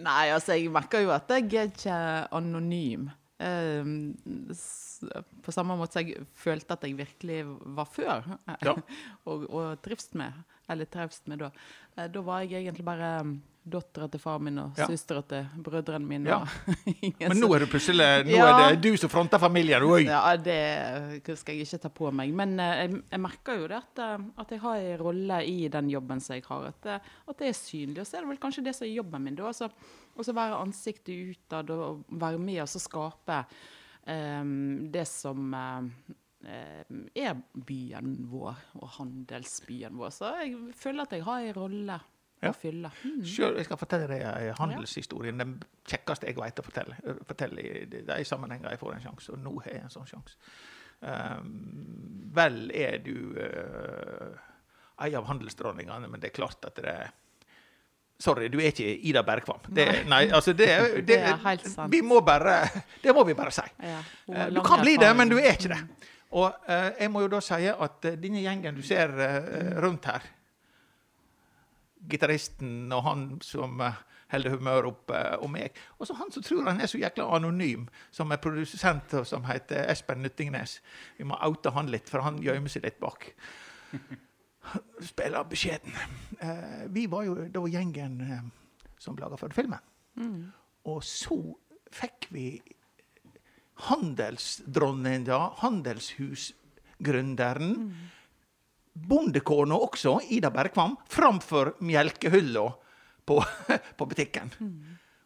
[0.07, 1.99] Nei, altså, jeg merker jo at jeg er ikke
[2.39, 3.09] anonym.
[3.39, 4.17] Ehm,
[5.47, 7.41] på samme måte som jeg følte at jeg virkelig
[7.79, 8.33] var før,
[8.67, 8.75] Ja.
[9.31, 10.33] og, og trivst med,
[10.69, 11.51] eller trevst med da.
[11.97, 14.87] Eh, Da var jeg egentlig bare um, dattera til far min og Ja.
[14.89, 16.29] søstera til brødrene mine.
[16.31, 16.39] Ja.
[17.29, 18.47] Men nå er det plutselig nå Ja.
[18.69, 19.83] er det du som fronter familien.
[19.85, 20.05] Oi!
[20.07, 22.33] Ja, det skal jeg ikke ta på meg.
[22.33, 25.69] Men eh, jeg, jeg merker jo det at, eh, at jeg har en rolle i
[25.69, 26.69] den jobben som jeg har.
[26.73, 26.87] At,
[27.29, 28.01] at det er synlig.
[28.01, 29.35] Og så er det vel kanskje det som er jobben min.
[29.37, 29.69] da, altså,
[30.17, 33.45] Og så være ansiktet utad og være med og så skape
[34.07, 36.15] um, det som eh,
[36.45, 37.35] er
[37.67, 40.11] byen vår, og handelsbyen vår.
[40.15, 41.99] Så jeg føler at jeg har en rolle
[42.41, 42.51] Ja.
[42.51, 42.91] å fylle.
[43.05, 43.25] Mm.
[43.27, 45.33] Selv, jeg skal fortelle deg en handelshistorie.
[45.35, 45.57] Den
[45.91, 46.95] kjekkeste jeg vet å fortelle.
[47.27, 50.37] fortelle i de, sammenhenger jeg får en sjanse, og nå har jeg en sånn sjanse.
[51.01, 54.39] Um, vel er du uh,
[55.05, 57.11] ei av handelsdronningene, men det er klart at det er
[58.21, 59.61] Sorry, du er ikke Ida Bergkvam.
[59.71, 60.25] Det, nei.
[60.35, 60.67] altså det,
[60.97, 61.93] det, Det er helt sant.
[61.93, 62.57] Vi må bare,
[63.03, 63.63] det må vi bare si.
[63.79, 65.79] Ja, Eh, Du kan bli det, men du er ikke det.
[66.37, 70.11] Og eh, jeg må jo da si at eh, denne gjengen du ser eh, rundt
[70.11, 70.27] her
[72.09, 73.97] Gitaristen og han som eh,
[74.33, 75.77] holder humøret oppe, og meg.
[75.99, 79.47] Og så han som tror han er så jækla anonym, som er produsent og som
[79.49, 80.79] heter Espen Nyttingnes.
[81.19, 83.31] Vi må oute han litt, for han gjemmer seg litt bak.
[85.11, 85.97] Spiller beskjeden.
[86.45, 88.45] Eh, vi var jo da gjengen eh,
[89.01, 89.81] som laga filmen.
[90.89, 91.39] Og så
[91.95, 92.51] fikk vi
[93.87, 97.95] handelsdronninga, handelshusgründeren,
[98.99, 102.67] bondekona også, Ida Bergkvam, framfor melkehylla
[103.29, 103.37] på,
[103.99, 104.51] på butikken.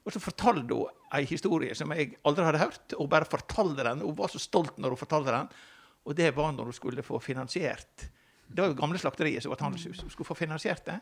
[0.03, 4.03] Og så fortalte hun ei historie som jeg aldri hadde hørt, og bare fortalte den.
[4.05, 5.50] Hun var så stolt når hun fortalte den.
[6.03, 8.09] Og det var når hun skulle få finansiert
[8.53, 10.03] Det var jo gamle slakteriet som var et handelshus.
[10.03, 10.98] Hun skulle få finansiert det,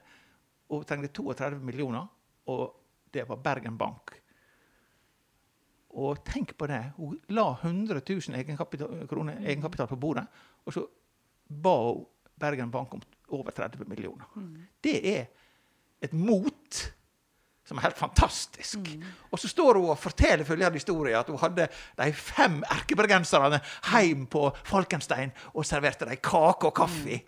[0.70, 2.05] og hun trengte 32 millioner,
[2.46, 2.76] og
[3.11, 4.12] det var Bergen Bank.
[5.91, 6.93] Og tenk på det.
[6.97, 10.26] Hun la 100 000 egenkapital, kroner egenkapital på bordet,
[10.64, 10.86] og så
[11.51, 12.07] ba hun
[12.41, 13.03] Bergen Bank om
[13.36, 14.24] over 30 millioner.
[14.80, 15.26] Det er
[16.01, 16.78] et mot
[17.70, 18.88] som er helt fantastisk.
[19.30, 21.68] Og så står hun og forteller følgende historie, at hun hadde
[21.99, 23.61] de fem erkebergenserne
[23.93, 27.20] hjem på Falkenstein og serverte dem kake og kaffe.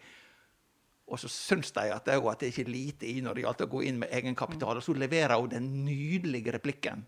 [1.13, 3.65] Og så syns de at det, at det ikke er lite i når det gjaldt
[3.67, 4.81] å gå inn med egenkapital.
[4.81, 7.05] Og så leverer hun den nydelige replikken.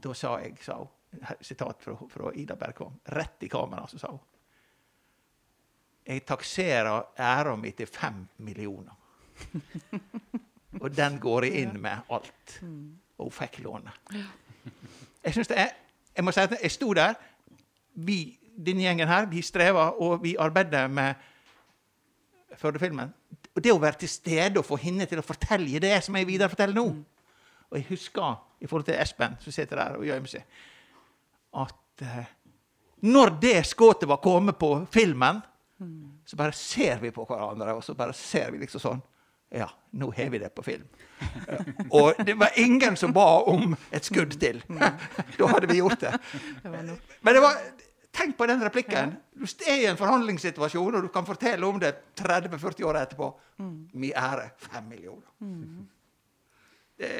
[0.00, 0.88] Da sa jeg, sa hun,
[1.42, 4.20] sitat fra, fra Ida Bergkvam, rett i kamera, så sa hun
[6.06, 8.96] Jeg takserer æra mi til fem millioner.
[10.82, 12.56] Og den går jeg inn med alt.
[13.18, 13.92] Og hun fikk låne.
[15.24, 15.74] Jeg synes det er,
[16.16, 17.14] jeg må si at jeg sto der.
[17.94, 21.14] Vi, denne gjengen her, vi streva, og vi arbeider med
[22.58, 23.12] Førde-filmen.
[23.54, 26.26] Og det å være til stede og få henne til å fortelle det som jeg
[26.28, 26.84] videreforteller nå
[27.70, 30.60] Og jeg husker, i forhold til Espen, som sitter der og gjemmer seg,
[31.60, 32.34] at eh,
[33.10, 35.40] når det skuddet var kommet på filmen,
[36.26, 39.00] så bare ser vi på hverandre, og så bare ser vi liksom sånn
[39.50, 39.66] Ja,
[39.98, 40.84] nå har vi det på film.
[41.98, 44.60] Og det var ingen som ba om et skudd til.
[45.40, 46.12] da hadde vi gjort det.
[46.62, 47.56] Men det var,
[48.14, 49.16] tenk på den replikken.
[49.34, 51.90] Du er i en forhandlingssituasjon, og du kan fortelle om det
[52.20, 53.32] 30-40 år etterpå.
[53.98, 55.26] Mi ære fem millioner.
[57.00, 57.10] Det,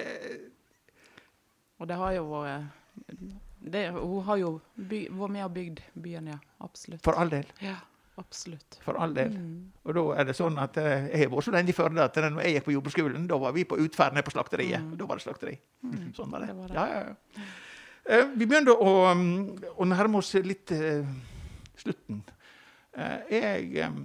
[1.80, 3.14] Og det har jo vært
[3.60, 6.38] det, Hun har jo by, vært med og bygd byen, ja.
[6.64, 7.02] Absolutt.
[7.04, 7.48] for all del.
[7.64, 7.76] Ja,
[8.20, 8.78] absolutt.
[8.84, 9.36] For all del.
[9.84, 12.20] Og da er det sånn at eh, jeg har vært så lenge i Førde at
[12.20, 14.92] når jeg gikk på jordbruksskolen, da var vi på utferd ned på slakteriet.
[15.00, 15.56] Da var det slakteri.
[16.16, 16.52] Sånn var det.
[16.52, 16.78] Det var det.
[16.78, 17.02] Ja, ja,
[17.40, 17.48] ja.
[18.10, 19.26] Eh, vi begynner å, um,
[19.76, 21.04] å nærme oss litt eh,
[21.80, 22.22] slutten.
[22.96, 24.00] Eh, jeg eh,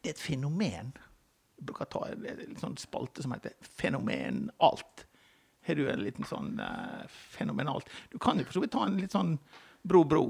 [0.00, 4.48] Det er et fenomen Jeg bruker å ta en, en sånn spalte som heter Fenomen
[4.66, 5.04] alt.
[5.66, 7.02] Har du en liten sånn uh,
[7.36, 9.34] fenomenalt Du kan jo for så vidt ta en litt sånn
[9.82, 10.24] bro, bro.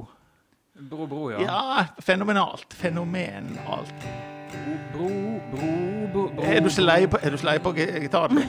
[0.80, 1.40] Bro, bro, ja.
[1.44, 2.72] Ja, fenomenalt.
[2.78, 4.04] Fenomenalt.
[4.92, 5.08] Bro,
[5.52, 5.70] bro,
[6.12, 6.44] bro, bro.
[6.46, 8.42] Er du så lei på, er du så på gi- gitaren?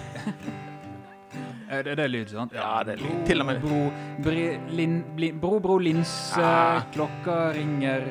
[1.72, 2.52] Er det, det er lyd, sant?
[2.52, 3.20] Ja, det er lyd.
[3.30, 3.78] Til og med- Bro,
[4.26, 4.42] bre,
[4.76, 6.36] lin, bli, bro, bro, linse.
[6.42, 6.82] ja.
[6.92, 8.04] Klokka ringer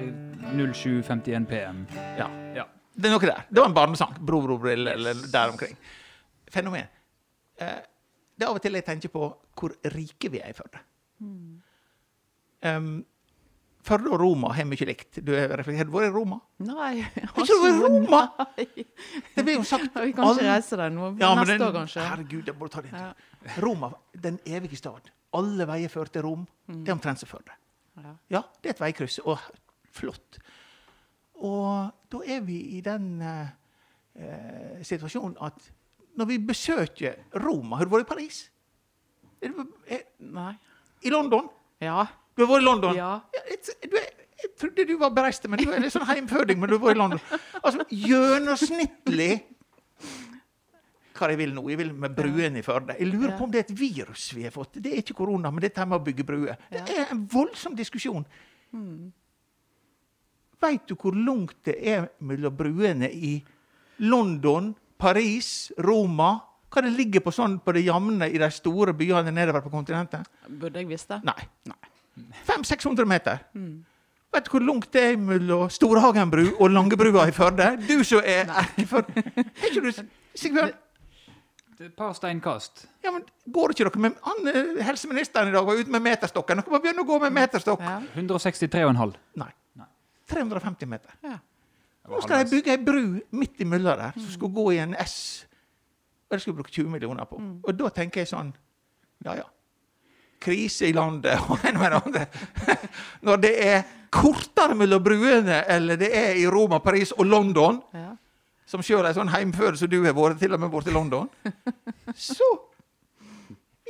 [0.56, 1.82] 07.51 PM.
[2.16, 2.28] Ja.
[2.56, 2.64] Ja.
[2.96, 3.42] Det er noe der.
[3.50, 4.14] Det var en barnesang.
[4.26, 5.76] Bro, bro, brille, eller der omkring.
[6.50, 6.88] Fenomen.
[7.60, 7.76] Eh,
[8.40, 9.26] det er av og til jeg tenker på
[9.60, 10.80] hvor rike vi er i Førde.
[12.64, 13.04] Um,
[13.80, 15.22] Førde og Roma har mye likt.
[15.24, 15.88] Du har reflektert.
[15.88, 16.36] Har vært i Roma?
[16.60, 17.00] Nei.
[17.32, 18.18] Har ikke du vært i Roma?
[19.36, 21.14] Det blir jo sagt Vi kan ikke reise der nå.
[21.20, 22.04] Ja, Neste den- år, kanskje.
[22.10, 22.92] Herregud, jeg må ta det.
[22.92, 23.08] Ja.
[23.64, 23.88] Roma,
[24.20, 25.08] den evige stad.
[25.36, 26.44] Alle veier fører til Rom.
[26.68, 27.56] Det er omtrent som Førde.
[28.00, 28.12] Ja.
[28.36, 29.16] Ja, det er et veikryss.
[29.24, 29.40] Og
[29.96, 30.40] flott.
[31.40, 33.48] Og da er vi i den eh,
[34.20, 35.70] eh, situasjonen at
[36.18, 38.40] når vi besøker Roma Har du vært i Paris?
[39.42, 40.52] Er du, er, Nei.
[41.04, 41.46] I London?
[41.80, 42.06] Ja.
[42.36, 42.96] Du har vært i London?
[42.98, 43.20] Ja.
[43.46, 44.08] et- du er,
[44.42, 46.58] jeg trodde du var bereist, men du er litt sånn heimføding.
[46.60, 47.20] Men du har vært i London.
[47.62, 49.42] Altså, gjennomsnittlig
[51.20, 51.64] Hva jeg vil nå?
[51.68, 52.94] Jeg vil med bruene i Førde.
[52.98, 54.78] Jeg lurer på om det er et virus vi har fått.
[54.80, 56.56] Det er ikke korona, men dette her med å bygge bruer.
[56.72, 58.24] Det er en voldsom diskusjon.
[60.60, 63.34] Veit du hvor langt det er mellom bruene i
[64.00, 66.32] London, Paris, Roma?
[66.70, 70.28] Hva det ligger på sånn på det jevne i de store byene nedover på kontinentet?
[70.46, 71.18] Burde jeg visst det?
[71.26, 71.38] Nei.
[71.66, 71.80] Nei.
[72.46, 73.40] 500-600 meter.
[74.30, 77.72] Vet du hvor langt det er mellom Storhagen bru og Langebrua i Førde?
[77.88, 79.24] Du som er erkeførde.
[79.40, 79.90] Er ikke du
[80.38, 80.70] Sigbjørn?
[81.80, 82.84] Et par steinkast.
[83.02, 84.50] Ja, men går ikke dere med han,
[84.84, 86.60] Helseministeren i dag var ute med meterstokken.
[86.60, 87.80] Dere må begynne å gå med meterstokk.
[87.80, 87.94] Ja.
[88.20, 89.14] 163,5.
[89.40, 89.48] Nei.
[89.80, 89.86] Nei.
[90.28, 91.16] 350 meter.
[91.24, 91.38] ja.
[92.08, 93.04] Nå skal de bygge ei bru
[93.36, 95.46] midt imellom der, som skal gå i en S.
[96.30, 97.40] Og det skal bruke 20 millioner på.
[97.66, 98.52] Og da tenker jeg sånn
[99.26, 99.48] Ja, ja.
[100.40, 102.22] Krise i landet og en med det andre.
[103.28, 108.14] Når det er kortere mellom bruene eller det er i Roma, Paris og London, ja.
[108.64, 111.28] som sjøl er sånn heimfødt som du har vært, til og med borte i London,
[112.16, 112.48] så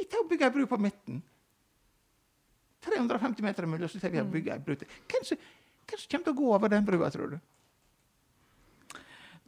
[0.00, 1.18] Vi tar og bygger ei bru på midten.
[2.80, 4.88] 350 meter imellom, så tar vi og bygger ei bru til.
[5.12, 5.40] Hvem som
[6.08, 7.40] kommer til å gå over den brua, tror du?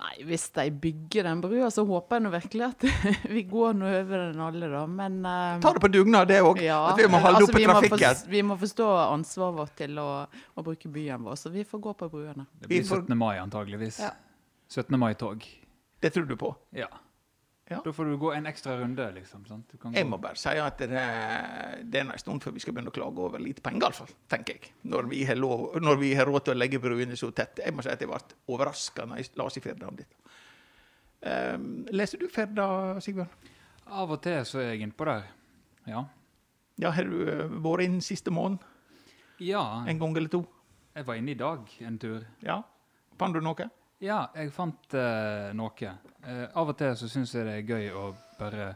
[0.02, 2.86] Nei, hvis de bygger den brua, så håper jeg nå virkelig at
[3.36, 4.82] vi går nå over den alle, da.
[4.90, 6.58] Men uh, Ta det på dugnad, det òg.
[6.64, 8.24] ja, at vi må holde altså, oppe må trafikken.
[8.32, 11.94] vi må forstå ansvaret vårt til å, å bruke byen vår, så vi får gå
[12.02, 12.48] på bruene.
[12.58, 13.14] Det blir 17.
[13.18, 14.02] mai, antageligvis.
[14.02, 14.10] Ja.
[14.72, 14.98] 17.
[14.98, 15.46] mai-tog.
[16.02, 16.50] Det tror du på.
[16.74, 16.88] Ja.
[17.72, 17.80] Ja.
[17.84, 19.44] Da får du gå en ekstra runde, liksom.
[19.48, 19.66] Sant?
[19.72, 20.88] Du kan Jeg må bare si at det,
[21.88, 24.12] det er en stund før vi skal begynne å klage over lite penger, iallfall.
[24.32, 24.72] Tenker jeg.
[24.92, 27.62] Når vi, lov, når vi har råd til å legge bruene så tett.
[27.64, 28.20] Jeg må si at jeg ble
[28.52, 30.18] overraska når jeg las i Firda om dette.
[31.22, 32.66] Um, leser du Firda,
[33.02, 33.30] Sigbjørn?
[33.92, 35.28] Av og til så er jeg innpå der.
[35.86, 36.04] Ja.
[36.80, 38.62] Ja, Har du eh, vært inn siste måned?
[39.42, 40.44] Ja, En gang eller to?
[40.94, 42.24] jeg var inne i dag en tur.
[42.44, 42.58] Ja.
[43.18, 43.68] Fant du noe?
[44.02, 45.92] Ja, jeg fant uh, noe.
[46.26, 48.72] Uh, av og til så syns jeg det er gøy å bare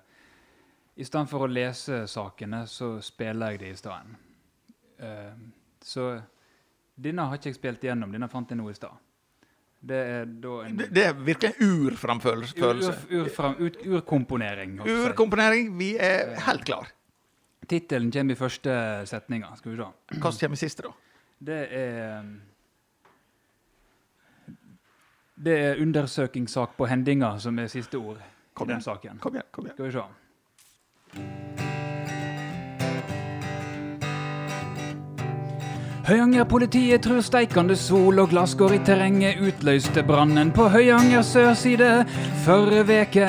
[0.97, 4.23] I stedet for å lese sakene, så spiller jeg de i stedet.
[5.03, 5.35] Uh,
[5.83, 6.13] så
[6.97, 8.15] denne har ikke jeg spilt igjennom.
[8.15, 9.03] Denne fant jeg nå i stad.
[9.87, 12.57] Det er da en Det, det virker urframfølelse.
[13.11, 13.29] ur,
[13.61, 14.79] ur, urkomponering.
[14.81, 14.95] si.
[15.05, 15.75] Urkomponering.
[15.79, 16.89] Vi er helt klar.
[17.67, 18.73] Tittelen kommer i første
[19.11, 19.53] setninga.
[19.59, 19.91] Skal vi se.
[20.23, 20.95] Hva kommer i siste, da?
[21.47, 22.31] Det er
[25.45, 28.17] Det er undersøkingssak på hendinga som er siste ord
[28.57, 29.19] Kom i den saken.
[29.21, 29.45] Kom igjen.
[29.53, 29.75] kom igjen.
[29.75, 30.01] Skal vi se.
[36.07, 42.07] Høyanger-politiet tror steikende sol og glasskår i terrenget utløste brannen på Høyanger sørside
[42.47, 43.27] førre veke.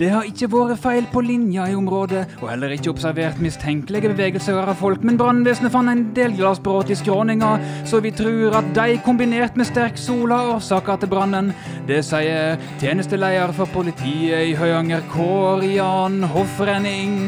[0.00, 4.56] Det har ikke vært feil på linja i området, og heller ikke observert mistenkelige bevegelser
[4.56, 7.50] av folk, men brannvesenet fant en del glassbrudd i skråninga,
[7.84, 11.52] så vi tror at de, kombinert med sterk sol, har årsaka til brannen.
[11.84, 17.20] Det sier tjenesteleder for politiet i Høyanger, Kårian Hoffrenning.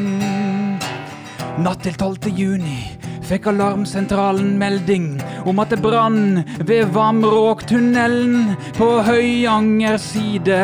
[1.61, 2.33] Natt til 12.
[2.33, 5.07] juni fikk alarmsentralen melding
[5.49, 10.61] om at det brann ved Vamråktunnelen på Høyanger side.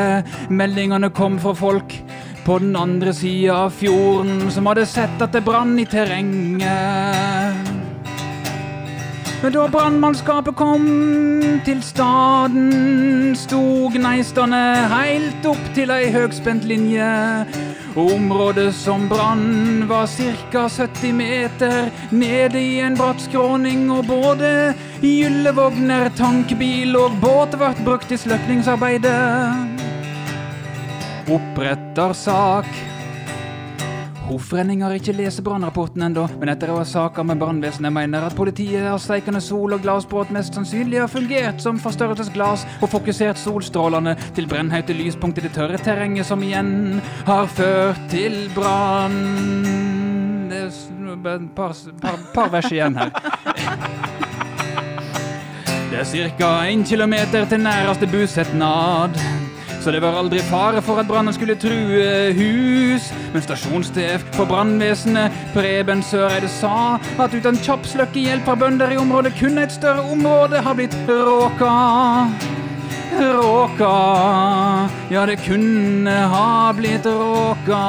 [0.49, 1.95] Meldingene kom fra folk
[2.45, 7.75] på den andre sida av fjorden som hadde sett at det brann i terrenget.
[9.39, 10.87] Men da brannmannskapet kom
[11.63, 14.59] til staden, sto gneistene
[14.91, 17.07] heilt opp til ei høgspent linje.
[17.99, 20.07] Området som brann var
[20.51, 20.69] ca.
[20.69, 24.73] 70 meter nede i en bratt skråning, og både
[25.03, 29.19] gyllevogner, tankbil og båt ble brukt i sløkningsarbeidet.
[31.27, 32.71] Oppretter sak.
[34.29, 38.35] Hoffrenning har ikke lest brannrapporten ennå, men etter å ha saka med brannvesenet mener at
[38.37, 44.13] politiet har steikende sol og glassbrudd mest sannsynlig har fungert som forstørrelsesglass og fokusert solstrålene
[44.37, 49.17] til brennhøyte lyspunkt i det tørre terrenget, som igjen har ført til brann.
[51.19, 53.09] Et par, par, par vers igjen her.
[55.89, 56.53] Det er ca.
[56.69, 59.38] én kilometer til næreste busetnad.
[59.79, 63.09] Så det var aldri fare for at brannen skulle true hus.
[63.33, 69.37] Men stasjonssjef for brannvesenet, Preben Søreide, sa at uten kjapp sløkkehjelp fra bønder i området
[69.39, 71.71] kunne et større område ha blitt råka.
[73.19, 73.93] Råka.
[75.11, 77.79] Ja, det kunne ha blitt råka.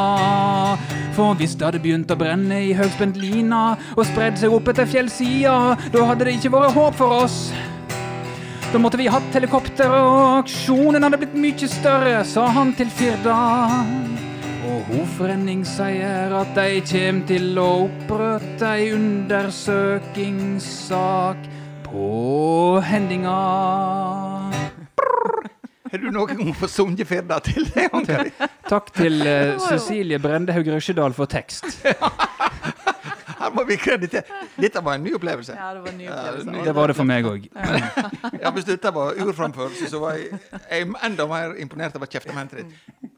[1.19, 4.87] For hvis det hadde begynt å brenne i høyspent lina og spredd seg opp etter
[4.89, 7.43] fjellsida, da hadde det ikke vært håp for oss.
[8.73, 13.35] Da måtte vi hatt helikopter, og aksjonen hadde blitt mye større, sa han til Firda.
[14.71, 21.43] Og Hofrenning sier at de kjem til å opprette ei undersøkingssak
[21.89, 23.35] på hendinga.
[25.91, 27.91] Har du noen gang fått sunget Firda til det?
[28.71, 31.67] Takk til uh, Cecilie Brendehaug Røsjedal for tekst.
[33.41, 34.41] Her må vi kreditere.
[34.61, 35.55] Dette var en ny opplevelse.
[35.57, 36.65] Ja, det var en ny Ja, opplevelse.
[36.67, 37.47] Det var det for meg òg.
[38.41, 43.15] Ja, Hvis dette var urframførelse, så var jeg, jeg enda mer imponert over kjeftamentet ditt.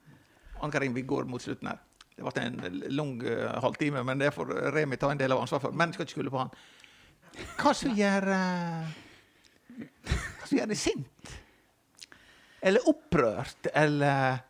[0.62, 1.80] Ann-Karin, vi går mot slutten her.
[2.12, 5.64] Det ble en lang uh, halvtime, men det får Remi ta en del av ansvaret
[5.66, 5.74] for.
[5.74, 6.54] Men jeg skal ikke skylde på han.
[7.62, 8.92] Hva som gjør uh,
[10.06, 11.34] Hva som gjør deg sint?
[12.62, 13.70] Eller opprørt?
[13.74, 14.42] Eller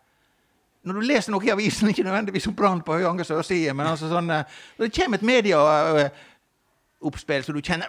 [0.82, 4.06] Når du leser noe i avisen, ikke nødvendigvis om brann på Høyanger sørside, men altså
[4.10, 7.88] sånn eh, Når det kommer et medieoppspill så du kjenner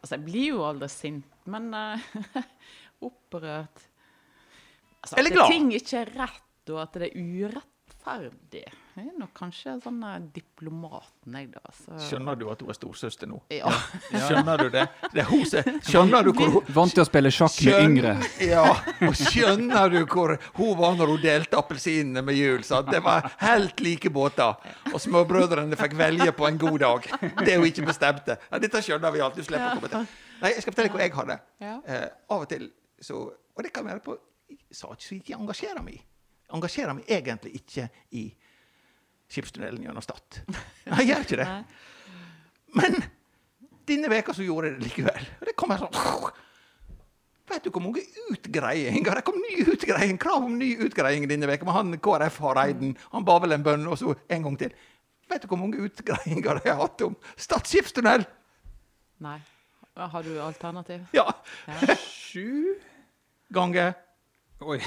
[0.00, 1.98] Altså, jeg blir jo aldri sint, men uh,
[3.08, 3.78] opprørt.
[5.00, 8.68] Altså, Eller At ting ikke er rett, og at det er urettferdig.
[8.96, 11.60] Jeg er nok kanskje sånn eh, diplomaten, jeg, da.
[11.76, 11.96] Så.
[12.08, 13.38] Skjønner du at hun er storsøster nå?
[13.54, 13.70] Ja.
[14.10, 14.82] Skjønner du det?
[15.14, 18.14] det er hun skjønner du hvor hun Vant til å spille sjakk med yngre.
[18.42, 18.64] Ja,
[19.06, 22.64] og skjønner du hvor hun var når hun delte appelsinene med jul?
[22.66, 22.90] sant?
[22.90, 24.58] Det var helt like båter.
[24.90, 27.08] Og småbrødrene fikk velge på en god dag.
[27.44, 28.40] Det hun ikke bestemte.
[28.50, 29.38] Ja, dette skjønner vi alt.
[29.38, 30.10] Du slipper å komme til.
[30.40, 31.38] Nei, jeg skal fortelle hvor jeg har det.
[31.62, 32.70] Eh, av og til
[33.00, 33.22] så
[33.56, 34.14] Og det kan være på
[34.72, 36.00] saker som ikke engasjerer meg.
[36.54, 37.86] Engasjerer meg egentlig ikke
[38.16, 38.24] i
[39.30, 40.42] skipstunnelen gjennom Stad.
[40.90, 41.48] Jeg gjør ikke det.
[42.78, 43.00] Men
[43.90, 45.28] denne veka så gjorde jeg det likevel.
[45.40, 46.30] Og det kom en sånn
[47.50, 49.16] Vet du hvor mange utgreiinger?
[49.18, 52.92] Det kom ny utgreiing, krav om ny utgreiing denne veka med han KrF Hareiden.
[53.10, 54.76] Han ba vel en bønn, og så en gang til.
[55.30, 58.22] Vet du hvor mange utgreiinger de har hatt om Stad skipstunnel?
[59.26, 59.40] Nei.
[59.98, 61.02] Har du alternativ?
[61.12, 61.26] Ja.
[61.66, 61.96] Ja.
[61.98, 62.78] Sju
[63.52, 63.96] ganger
[64.62, 64.78] Oi.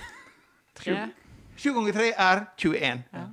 [0.77, 0.95] Tre?
[1.59, 3.03] Sju ganger tre er 21.
[3.11, 3.27] Ja.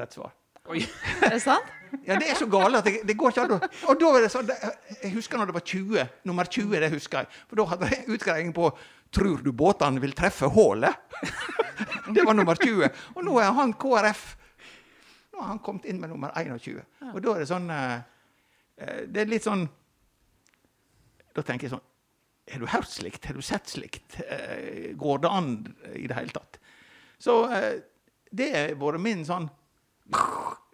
[0.00, 0.32] Rett svar.
[0.70, 0.80] Oi.
[1.24, 1.76] Er det sant?
[2.06, 4.22] Ja, det er så gale at det, det går ikke an å Og da var
[4.22, 6.04] det sånn Jeg husker når det var 20.
[6.28, 7.40] Nummer 20, det husker jeg.
[7.50, 8.68] For da hadde jeg utgreiing på
[9.10, 10.94] Tror du båtene vil treffe hullet?
[12.14, 12.86] det var nummer 20.
[13.16, 14.22] Og nå er han KrF
[15.32, 16.78] Nå har han kommet inn med nummer 21.
[17.10, 17.96] Og da er det sånn eh,
[18.78, 19.66] eh, Det er litt sånn
[21.34, 21.86] Da tenker jeg sånn
[22.54, 23.26] Har du hørt slikt?
[23.26, 24.20] Har du sett slikt?
[24.28, 25.54] Eh, Går det an
[25.96, 26.62] i det hele tatt?
[27.20, 27.42] Så
[28.30, 29.50] det har vært min sånn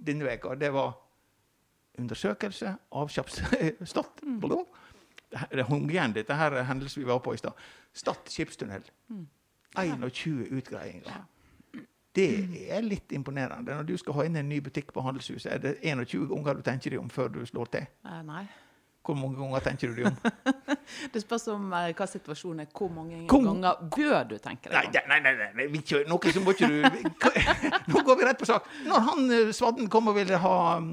[0.07, 0.95] denne veka, det var
[1.99, 4.21] undersøkelse, av avkjappsstått
[5.51, 7.57] Det hung igjen, dette her hendelsen vi var på i stad.
[7.93, 8.85] Stad skipstunnel.
[9.77, 11.25] 21 utgreiinger.
[12.17, 12.29] Det
[12.73, 13.75] er litt imponerende.
[13.75, 16.63] Når du skal ha inn en ny butikk på handelshuset, er det 21 ganger du
[16.65, 17.89] tenker deg om før du slår til.
[18.07, 18.47] Eh, nei.
[19.07, 20.17] Hvor mange ganger tenker du deg om?
[21.15, 22.69] Det spørs om eh, hva situasjonen er.
[22.75, 24.93] Hvor mange Hvor- ganger bør du tenke deg om?
[25.13, 26.79] nei, nei, nei, nei vi kjører noe som må ikke du
[27.95, 28.67] Nå går vi rett på sak.
[28.87, 30.93] Når han eh, Svadden kom og ville ha um,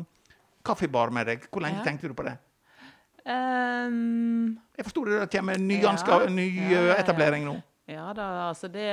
[0.65, 1.85] kaffebar med deg, hvor lenge Ja.
[1.89, 2.37] tenkte du på det?
[3.23, 5.93] Um, Jeg forsto det kommer en ny, Ja.
[5.95, 7.55] eh, ja, etablering nå.
[7.87, 8.87] ja da, altså det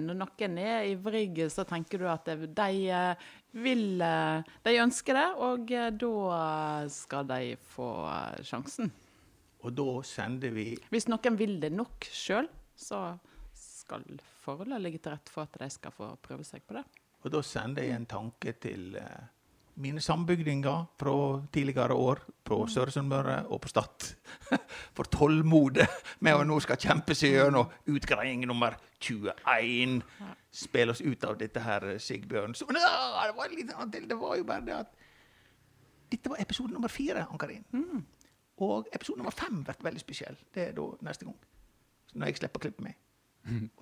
[0.00, 3.16] Når noen er ivrig, så tenker du at de
[3.54, 7.90] vil eh, De ønsker det, og eh, da skal de få
[8.46, 8.90] sjansen.
[9.64, 13.14] Og da sender vi Hvis noen vil det nok sjøl, så
[13.54, 14.04] skal
[14.44, 16.84] forholdene ligge til rette for at de skal få prøve seg på det.
[17.24, 19.24] Og da sender jeg en tanke til eh,
[19.80, 21.14] mine sambygdinger fra
[21.52, 24.10] tidligere år på Søre Sunnmøre og på Stad
[24.96, 25.88] for tålmodet
[26.20, 30.02] med å nå skal kjempe seg gjennom utgreiing nummer 21.
[30.54, 32.54] Spille oss ut av dette her, Sigbjørn.
[32.54, 34.08] Så, men, det, var litt annet til.
[34.10, 34.92] det var jo bare det at
[36.12, 37.64] dette var episode nummer fire, Ann-Karin.
[38.62, 40.36] Og episode nummer fem blir veldig spesiell.
[40.54, 41.38] Det er da neste gang.
[42.14, 43.00] Når jeg slipper å klippe meg.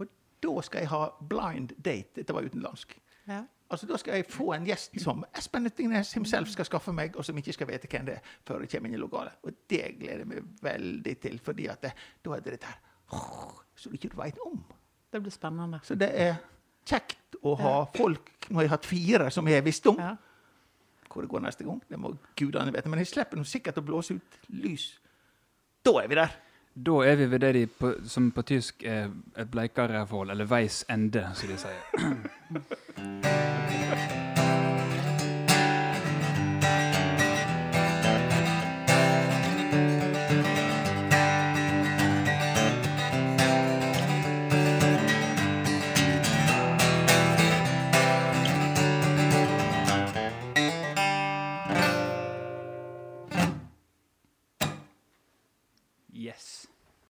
[0.00, 0.06] Og
[0.42, 2.16] da skal jeg ha blind date.
[2.16, 2.96] Dette var utenlandsk.
[3.28, 3.42] Ja.
[3.72, 7.24] Altså, Da skal jeg få en gjest som Espen Nyttingnes himself skal skaffe meg, og
[7.24, 9.38] som ikke skal vite hvem det er før jeg kommer inn i lokalet.
[9.42, 11.92] Og det gleder jeg meg veldig til, fordi at det,
[12.24, 12.80] da er det dette her
[13.76, 14.58] som du ikke veit om.
[15.12, 15.80] Det blir spennende.
[15.84, 16.36] Så det er
[16.88, 20.00] kjekt å ha folk Nå har jeg hatt fire som jeg har visst om.
[20.02, 20.16] Ja.
[21.06, 22.90] Hvor det går neste gang, det må gudene vite.
[22.90, 24.88] Men jeg slipper nå sikkert å blåse ut lys.
[25.86, 26.34] Da er vi der.
[26.74, 30.48] Da er vi ved det de på, som på tysk er et bleikere forhold, eller
[30.50, 31.78] veis ende, som de sier.